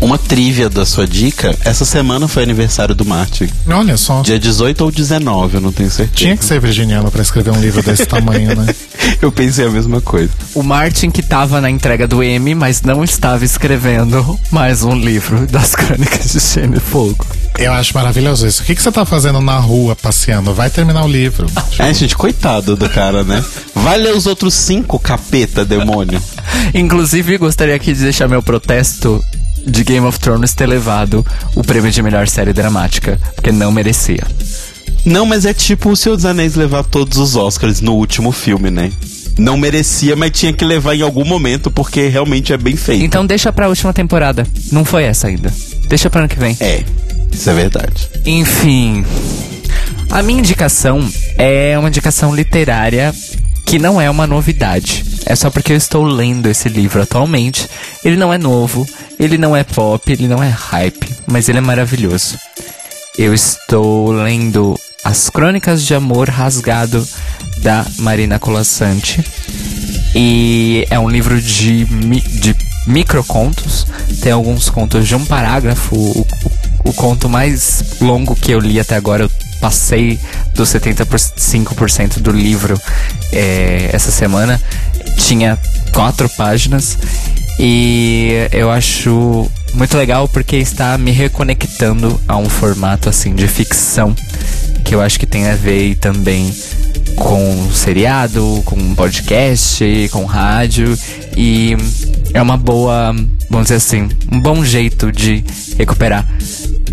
Uma 0.00 0.16
trivia 0.16 0.70
da 0.70 0.86
sua 0.86 1.06
dica, 1.06 1.54
essa 1.62 1.84
semana 1.84 2.26
foi 2.26 2.42
aniversário 2.42 2.94
do 2.94 3.04
Martin. 3.04 3.48
Olha 3.68 3.96
só. 3.98 4.22
Dia 4.22 4.38
18 4.38 4.82
ou 4.82 4.90
19, 4.90 5.56
eu 5.56 5.60
não 5.60 5.70
tenho 5.70 5.90
certeza. 5.90 6.16
Tinha 6.16 6.36
que 6.36 6.44
ser 6.44 6.58
virginiano 6.58 7.10
para 7.10 7.20
escrever 7.20 7.50
um 7.50 7.60
livro 7.60 7.82
desse 7.82 8.06
tamanho, 8.06 8.56
né? 8.56 8.74
eu 9.20 9.30
pensei 9.30 9.66
a 9.66 9.70
mesma 9.70 10.00
coisa. 10.00 10.30
O 10.54 10.62
Martin 10.62 11.10
que 11.10 11.22
tava 11.22 11.60
na 11.60 11.68
entrega 11.68 12.08
do 12.08 12.22
M, 12.22 12.54
mas 12.54 12.80
não 12.80 13.04
estava 13.04 13.44
escrevendo 13.44 14.38
mais 14.50 14.82
um 14.82 14.94
livro 14.94 15.46
das 15.46 15.74
crônicas 15.74 16.32
de 16.32 16.40
Gênio 16.40 16.78
e 16.78 16.80
Fogo. 16.80 17.26
Eu 17.58 17.72
acho 17.74 17.92
maravilhoso 17.94 18.46
isso. 18.46 18.62
O 18.62 18.64
que, 18.64 18.74
que 18.74 18.82
você 18.82 18.90
tá 18.90 19.04
fazendo 19.04 19.40
na 19.40 19.58
rua 19.58 19.94
passeando? 19.94 20.54
Vai 20.54 20.70
terminar 20.70 21.04
o 21.04 21.08
livro. 21.08 21.46
É, 21.78 21.92
gente, 21.92 22.16
coitado 22.16 22.74
do 22.74 22.88
cara, 22.88 23.22
né? 23.22 23.44
Vai 23.74 23.98
ler 23.98 24.14
os 24.14 24.26
outros 24.26 24.54
cinco, 24.54 24.98
capeta, 24.98 25.62
demônio. 25.62 26.22
Inclusive, 26.72 27.36
gostaria 27.36 27.74
aqui 27.74 27.92
de 27.92 28.00
deixar 28.00 28.28
meu 28.28 28.42
protesto 28.42 29.22
de 29.66 29.84
Game 29.84 30.06
of 30.06 30.18
Thrones 30.18 30.54
ter 30.54 30.66
levado 30.66 31.24
o 31.54 31.62
prêmio 31.62 31.90
de 31.90 32.02
melhor 32.02 32.28
série 32.28 32.52
dramática, 32.52 33.18
porque 33.34 33.52
não 33.52 33.70
merecia. 33.72 34.24
Não, 35.04 35.24
mas 35.24 35.44
é 35.44 35.54
tipo 35.54 35.90
o 35.90 35.96
Senhor 35.96 36.16
dos 36.16 36.24
Anéis 36.24 36.54
levar 36.54 36.84
todos 36.84 37.18
os 37.18 37.36
Oscars 37.36 37.80
no 37.80 37.94
último 37.94 38.32
filme, 38.32 38.70
né? 38.70 38.92
Não 39.38 39.56
merecia, 39.56 40.14
mas 40.14 40.32
tinha 40.32 40.52
que 40.52 40.64
levar 40.64 40.94
em 40.94 41.02
algum 41.02 41.24
momento, 41.24 41.70
porque 41.70 42.08
realmente 42.08 42.52
é 42.52 42.58
bem 42.58 42.76
feito. 42.76 43.02
Então 43.02 43.24
deixa 43.24 43.52
pra 43.52 43.68
última 43.68 43.92
temporada. 43.92 44.46
Não 44.70 44.84
foi 44.84 45.04
essa 45.04 45.28
ainda. 45.28 45.52
Deixa 45.88 46.10
pra 46.10 46.20
ano 46.20 46.28
que 46.28 46.38
vem. 46.38 46.56
É, 46.60 46.84
isso 47.32 47.48
é 47.48 47.54
verdade. 47.54 48.08
Enfim. 48.26 49.04
A 50.10 50.22
minha 50.22 50.40
indicação 50.40 51.08
é 51.38 51.78
uma 51.78 51.88
indicação 51.88 52.34
literária 52.34 53.14
que 53.70 53.78
não 53.78 54.00
é 54.00 54.10
uma 54.10 54.26
novidade. 54.26 55.04
É 55.24 55.36
só 55.36 55.48
porque 55.48 55.72
eu 55.72 55.76
estou 55.76 56.02
lendo 56.02 56.48
esse 56.48 56.68
livro 56.68 57.00
atualmente. 57.00 57.68
Ele 58.04 58.16
não 58.16 58.34
é 58.34 58.36
novo, 58.36 58.84
ele 59.16 59.38
não 59.38 59.56
é 59.56 59.62
pop, 59.62 60.10
ele 60.10 60.26
não 60.26 60.42
é 60.42 60.48
hype, 60.48 61.08
mas 61.24 61.48
ele 61.48 61.58
é 61.58 61.60
maravilhoso. 61.60 62.36
Eu 63.16 63.32
estou 63.32 64.10
lendo 64.10 64.76
As 65.04 65.30
Crônicas 65.30 65.84
de 65.84 65.94
Amor 65.94 66.28
Rasgado 66.28 67.06
da 67.58 67.86
Marina 68.00 68.40
Colassante. 68.40 69.24
E 70.16 70.84
é 70.90 70.98
um 70.98 71.08
livro 71.08 71.40
de, 71.40 71.84
de 71.84 72.56
microcontos. 72.88 73.86
Tem 74.20 74.32
alguns 74.32 74.68
contos 74.68 75.06
de 75.06 75.14
um 75.14 75.24
parágrafo. 75.24 75.94
O, 75.94 76.26
o, 76.84 76.90
o 76.90 76.92
conto 76.92 77.28
mais 77.28 77.84
longo 78.00 78.34
que 78.34 78.50
eu 78.50 78.58
li 78.58 78.80
até 78.80 78.96
agora, 78.96 79.22
eu 79.22 79.30
passei 79.60 80.18
dos 80.54 80.68
75% 80.70 82.18
do 82.20 82.32
livro 82.32 82.80
é, 83.32 83.90
essa 83.92 84.10
semana. 84.10 84.60
Tinha 85.18 85.58
quatro 85.92 86.28
páginas 86.30 86.98
e 87.58 88.48
eu 88.52 88.70
acho 88.70 89.50
muito 89.74 89.96
legal 89.96 90.26
porque 90.28 90.56
está 90.56 90.96
me 90.98 91.10
reconectando 91.10 92.20
a 92.26 92.36
um 92.36 92.48
formato 92.48 93.08
assim 93.08 93.34
de 93.34 93.46
ficção 93.46 94.14
que 94.84 94.94
eu 94.94 95.00
acho 95.00 95.20
que 95.20 95.26
tem 95.26 95.46
a 95.46 95.54
ver 95.54 95.94
também 95.96 96.52
com 97.14 97.70
seriado, 97.72 98.62
com 98.64 98.94
podcast, 98.94 99.84
com 100.10 100.24
rádio 100.24 100.98
e 101.36 101.76
é 102.32 102.40
uma 102.40 102.56
boa, 102.56 103.14
vamos 103.48 103.66
dizer 103.66 103.76
assim, 103.76 104.08
um 104.32 104.40
bom 104.40 104.64
jeito 104.64 105.12
de 105.12 105.44
recuperar 105.76 106.26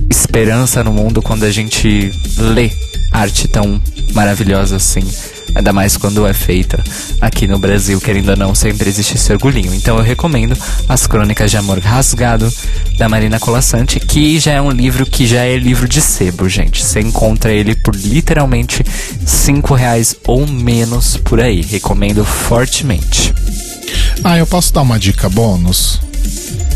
esperança 0.09 0.83
no 0.83 0.93
mundo 0.93 1.21
quando 1.21 1.43
a 1.43 1.51
gente 1.51 2.11
lê 2.37 2.71
arte 3.11 3.47
tão 3.47 3.81
maravilhosa 4.13 4.75
assim. 4.75 5.03
Ainda 5.55 5.73
mais 5.73 5.97
quando 5.97 6.27
é 6.27 6.33
feita 6.33 6.83
aqui 7.19 7.47
no 7.47 7.57
Brasil, 7.57 7.99
querendo 7.99 8.29
ou 8.29 8.37
não, 8.37 8.53
sempre 8.53 8.87
existe 8.87 9.15
esse 9.15 9.31
orgulhinho. 9.31 9.73
Então 9.73 9.97
eu 9.97 10.03
recomendo 10.03 10.55
As 10.87 11.07
Crônicas 11.07 11.49
de 11.49 11.57
Amor 11.57 11.79
Rasgado, 11.79 12.51
da 12.97 13.09
Marina 13.09 13.39
Colassante, 13.39 13.99
que 13.99 14.39
já 14.39 14.51
é 14.51 14.61
um 14.61 14.69
livro 14.69 15.05
que 15.05 15.25
já 15.25 15.43
é 15.43 15.57
livro 15.57 15.87
de 15.87 16.01
sebo, 16.01 16.47
gente. 16.47 16.85
Você 16.85 16.99
encontra 16.99 17.51
ele 17.51 17.75
por 17.75 17.95
literalmente 17.95 18.83
5 19.25 19.73
reais 19.73 20.15
ou 20.27 20.45
menos 20.45 21.17
por 21.17 21.39
aí. 21.39 21.61
Recomendo 21.61 22.23
fortemente. 22.23 23.33
Ah, 24.23 24.37
eu 24.37 24.45
posso 24.45 24.73
dar 24.73 24.81
uma 24.81 24.99
dica 24.99 25.29
bônus? 25.29 26.06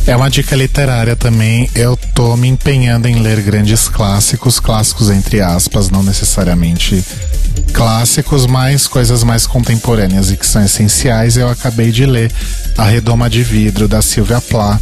É 0.07 0.15
uma 0.15 0.29
dica 0.29 0.55
literária 0.55 1.15
também. 1.15 1.69
Eu 1.75 1.95
tô 1.95 2.35
me 2.35 2.47
empenhando 2.47 3.07
em 3.07 3.21
ler 3.21 3.41
grandes 3.41 3.87
clássicos, 3.87 4.59
clássicos 4.59 5.09
entre 5.09 5.41
aspas, 5.41 5.89
não 5.89 6.03
necessariamente 6.03 7.03
clássicos, 7.73 8.45
mas 8.45 8.87
coisas 8.87 9.23
mais 9.23 9.45
contemporâneas 9.45 10.31
e 10.31 10.37
que 10.37 10.45
são 10.45 10.63
essenciais. 10.63 11.37
Eu 11.37 11.47
acabei 11.47 11.91
de 11.91 12.05
ler 12.05 12.31
A 12.77 12.85
Redoma 12.85 13.29
de 13.29 13.43
Vidro 13.43 13.87
da 13.87 14.01
Silvia 14.01 14.41
Plath 14.41 14.81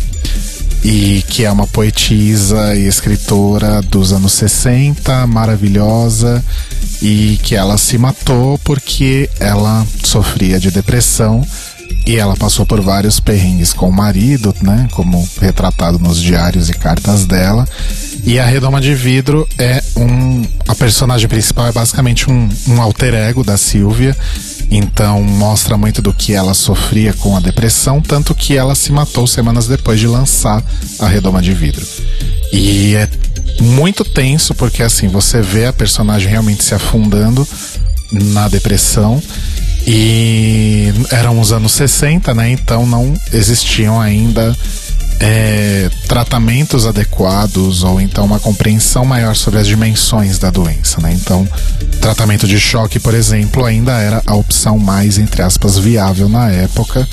e 0.84 1.24
que 1.28 1.44
é 1.44 1.52
uma 1.52 1.68
poetisa 1.68 2.76
e 2.76 2.88
escritora 2.88 3.82
dos 3.82 4.14
anos 4.14 4.34
60, 4.34 5.28
maravilhosa, 5.28 6.44
e 7.02 7.40
que 7.44 7.56
ela 7.56 7.78
se 7.78 7.98
matou 7.98 8.58
porque 8.60 9.30
ela 9.40 9.86
sofria 10.04 10.60
de 10.60 10.72
depressão 10.72 11.46
e 12.06 12.16
ela 12.16 12.36
passou 12.36 12.66
por 12.66 12.82
vários 12.82 13.20
perrengues 13.20 13.74
com 13.74 13.90
o 13.90 13.94
marido, 13.94 14.54
né? 14.62 14.88
Como 14.92 15.28
retratado 15.40 16.00
nos 16.00 16.22
diários 16.22 16.70
e 16.70 16.74
cartas 16.74 17.26
dela. 17.26 17.68
E 18.24 18.40
a 18.40 18.46
Redoma 18.46 18.82
de 18.82 18.96
Vidro 18.96 19.48
é 19.58 19.84
um. 19.96 20.44
A 20.68 20.76
personagem 20.76 21.28
principal 21.28 21.68
é 21.68 21.72
basicamente 21.72 22.30
um, 22.30 22.50
um 22.68 22.82
alter 22.82 23.14
ego 23.14 23.44
da 23.44 23.58
Silvia. 23.58 24.16
Então 24.72 25.22
mostra 25.24 25.78
muito 25.78 26.02
do 26.02 26.14
que 26.14 26.34
ela 26.34 26.54
sofria 26.54 27.14
com 27.14 27.36
a 27.36 27.40
depressão, 27.40 28.02
tanto 28.02 28.36
que 28.36 28.56
ela 28.56 28.76
se 28.76 28.92
matou 28.92 29.26
semanas 29.26 29.68
depois 29.68 30.00
de 30.00 30.08
lançar 30.08 30.64
a 31.00 31.08
Redoma 31.08 31.42
de 31.42 31.54
Vidro. 31.54 31.86
E 32.52 32.96
é 32.96 33.10
muito 33.62 34.04
tenso, 34.04 34.54
porque 34.56 34.84
assim, 34.84 35.08
você 35.08 35.42
vê 35.42 35.66
a 35.66 35.74
personagem 35.74 36.30
realmente 36.30 36.64
se 36.64 36.74
afundando 36.74 37.48
na 38.12 38.48
depressão 38.48 39.22
e 39.92 40.94
eram 41.10 41.40
os 41.40 41.52
anos 41.52 41.72
60, 41.72 42.32
né? 42.36 42.52
Então 42.52 42.86
não 42.86 43.12
existiam 43.34 44.00
ainda 44.00 44.56
é, 45.20 45.90
tratamentos 46.08 46.86
adequados 46.86 47.82
ou 47.82 48.00
então 48.00 48.24
uma 48.24 48.40
compreensão 48.40 49.04
maior 49.04 49.36
sobre 49.36 49.60
as 49.60 49.66
dimensões 49.66 50.38
da 50.38 50.52
doença, 50.52 51.02
né? 51.02 51.12
Então, 51.12 51.48
tratamento 52.00 52.48
de 52.48 52.60
choque, 52.60 53.00
por 53.00 53.16
exemplo, 53.16 53.66
ainda 53.66 53.94
era 53.94 54.22
a 54.28 54.36
opção 54.36 54.78
mais, 54.78 55.18
entre 55.18 55.42
aspas, 55.42 55.80
viável 55.80 56.30
na 56.30 56.52
época. 56.52 57.10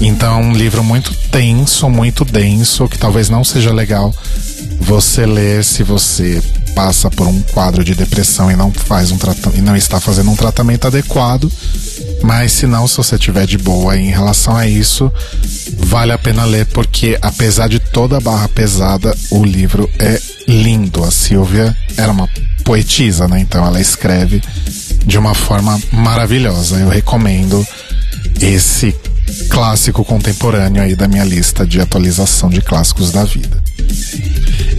Então, 0.00 0.42
um 0.42 0.52
livro 0.52 0.84
muito 0.84 1.12
tenso, 1.32 1.90
muito 1.90 2.24
denso, 2.24 2.86
que 2.86 2.96
talvez 2.96 3.28
não 3.28 3.42
seja 3.42 3.72
legal 3.72 4.14
você 4.80 5.26
ler 5.26 5.64
se 5.64 5.82
você 5.82 6.42
passa 6.74 7.10
por 7.10 7.26
um 7.26 7.40
quadro 7.40 7.82
de 7.82 7.94
depressão 7.94 8.50
e 8.50 8.56
não 8.56 8.70
faz 8.70 9.10
um 9.10 9.18
e 9.54 9.60
não 9.62 9.74
está 9.74 9.98
fazendo 9.98 10.30
um 10.30 10.36
tratamento 10.36 10.86
adequado. 10.86 11.50
Mas 12.22 12.52
se 12.52 12.66
não, 12.66 12.86
se 12.86 12.96
você 12.98 13.18
tiver 13.18 13.46
de 13.46 13.56
boa 13.56 13.96
em 13.96 14.10
relação 14.10 14.54
a 14.54 14.66
isso, 14.66 15.10
vale 15.78 16.12
a 16.12 16.18
pena 16.18 16.44
ler 16.44 16.66
porque 16.66 17.18
apesar 17.22 17.68
de 17.68 17.78
toda 17.78 18.18
a 18.18 18.20
barra 18.20 18.48
pesada, 18.48 19.16
o 19.30 19.44
livro 19.44 19.90
é 19.98 20.20
lindo. 20.46 21.02
A 21.02 21.10
Silvia 21.10 21.74
era 21.96 22.12
uma 22.12 22.28
poetisa, 22.64 23.26
né? 23.26 23.40
Então 23.40 23.64
ela 23.64 23.80
escreve 23.80 24.42
de 25.04 25.16
uma 25.16 25.34
forma 25.34 25.80
maravilhosa. 25.92 26.76
Eu 26.76 26.88
recomendo 26.88 27.66
esse 28.40 28.94
clássico 29.48 30.04
contemporâneo 30.04 30.82
aí 30.82 30.94
da 30.94 31.08
minha 31.08 31.24
lista 31.24 31.66
de 31.66 31.80
atualização 31.80 32.50
de 32.50 32.60
clássicos 32.60 33.10
da 33.10 33.24
vida. 33.24 33.62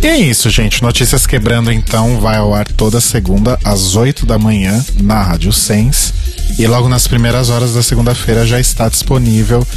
E 0.08 0.10
é 0.10 0.16
isso, 0.16 0.50
gente. 0.50 0.82
Notícias 0.82 1.28
Quebrando 1.28 1.70
então 1.70 2.18
vai 2.22 2.38
ao 2.38 2.54
ar 2.54 2.66
toda 2.66 3.02
segunda 3.02 3.60
às 3.62 3.98
8 3.98 4.26
da 4.26 4.40
manhã 4.40 4.82
na 5.02 5.22
Rádio 5.22 5.52
Sense 5.52 6.14
e 6.58 6.66
logo 6.66 6.88
nas 6.88 7.06
primeiras 7.06 7.50
horas 7.50 7.74
da 7.74 7.84
segunda-feira 7.84 8.48
já 8.48 8.58
está 8.58 8.88
disponível 8.88 9.68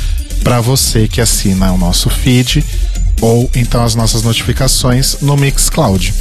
para 0.45 0.61
você 0.61 1.09
que 1.09 1.21
assina 1.21 1.73
o 1.73 1.79
nosso 1.79 2.09
feed 2.09 2.65
ou 3.21 3.51
então 3.57 3.83
as 3.83 3.97
nossas 3.97 4.23
notificações 4.23 5.17
no 5.21 5.37
Mixcloud. 5.37 6.15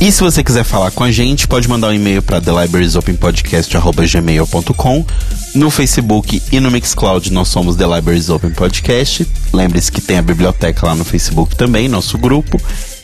E 0.00 0.10
se 0.10 0.22
você 0.22 0.42
quiser 0.42 0.64
falar 0.64 0.90
com 0.90 1.04
a 1.04 1.12
gente, 1.12 1.46
pode 1.46 1.68
mandar 1.68 1.88
um 1.88 1.92
e-mail 1.92 2.22
para 2.22 2.40
thelibrariesopenpodcast.gmail.com 2.40 5.06
No 5.54 5.70
Facebook 5.70 6.42
e 6.50 6.58
no 6.58 6.70
Mixcloud 6.70 7.30
nós 7.30 7.48
somos 7.48 7.76
The 7.76 7.84
Libraries 7.84 8.30
Open 8.30 8.52
Podcast. 8.52 9.28
Lembre-se 9.52 9.92
que 9.92 10.00
tem 10.00 10.16
a 10.16 10.22
biblioteca 10.22 10.86
lá 10.86 10.94
no 10.94 11.04
Facebook 11.04 11.54
também, 11.54 11.86
nosso 11.86 12.16
grupo. 12.16 12.58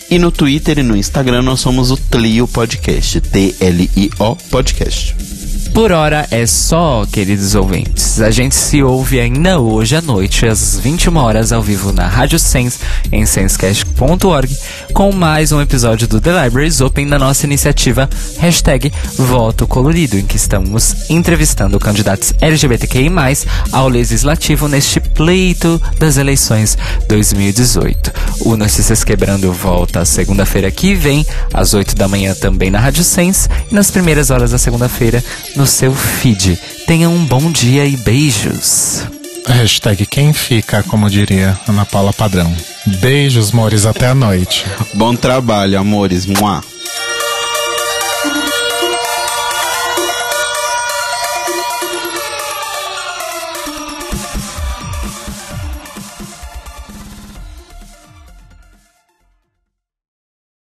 E 0.09 0.19
no 0.19 0.31
Twitter 0.31 0.79
e 0.79 0.83
no 0.85 0.97
Instagram 0.97 1.43
nós 1.43 1.61
somos 1.61 1.91
o 1.91 1.97
Tlio 1.97 2.47
Podcast, 2.47 3.21
T-L-I-O 3.21 4.37
Podcast. 4.51 5.36
Por 5.77 5.93
hora 5.93 6.27
é 6.31 6.47
só, 6.47 7.05
queridos 7.05 7.55
ouvintes. 7.55 8.19
A 8.19 8.31
gente 8.31 8.55
se 8.55 8.83
ouve 8.83 9.21
ainda 9.21 9.61
hoje 9.61 9.95
à 9.95 10.01
noite, 10.01 10.47
às 10.47 10.79
21 10.79 11.15
horas, 11.19 11.53
ao 11.53 11.61
vivo 11.61 11.93
na 11.93 12.07
Rádio 12.07 12.39
Sense, 12.39 12.79
em 13.13 13.27
sensecast.org, 13.27 14.57
com 14.95 15.13
mais 15.13 15.53
um 15.53 15.61
episódio 15.61 16.09
do 16.09 16.19
The 16.19 16.45
Libraries 16.45 16.81
Open 16.81 17.07
da 17.07 17.19
nossa 17.19 17.45
iniciativa 17.45 18.09
hashtag 18.39 18.91
Voto 19.19 19.67
Colorido, 19.67 20.17
em 20.17 20.25
que 20.25 20.39
estamos 20.39 21.11
entrevistando 21.11 21.79
candidatos 21.79 22.33
LGBTQI+, 22.41 23.11
ao 23.71 23.87
Legislativo 23.87 24.69
neste 24.69 24.99
pleito 24.99 25.79
das 25.99 26.17
eleições 26.17 26.79
2018. 27.07 28.13
O 28.47 28.57
Notícias 28.57 29.05
Quebrando 29.05 29.53
volta 29.53 30.07
segunda-feira 30.07 30.71
que 30.71 30.95
vem, 30.95 31.27
às 31.53 31.75
8 31.75 31.95
da 31.95 32.09
manhã 32.09 32.35
também 32.35 32.71
na 32.71 32.81
Rádio 32.81 33.05
Sense, 33.05 33.47
e 33.71 33.75
nas 33.75 33.91
primeiras 33.91 34.31
horas 34.31 34.53
da 34.53 34.59
segunda-feira 34.59 35.23
no 35.55 35.66
seu 35.67 35.95
feed. 35.95 36.59
Tenha 36.87 37.09
um 37.09 37.25
bom 37.25 37.51
dia 37.51 37.87
e 37.87 37.97
beijos. 37.97 39.03
Hashtag 39.47 40.07
quem 40.07 40.33
fica, 40.33 40.83
como 40.83 41.09
diria 41.09 41.59
Ana 41.69 41.85
Paula 41.85 42.13
Padrão. 42.13 42.55
Beijos, 43.01 43.53
mores, 43.53 43.87
até 43.87 44.09
a 44.09 44.15
noite. 44.15 44.67
Bom 44.95 45.15
trabalho, 45.15 45.79
amores. 45.79 46.27
Mua. 46.27 46.63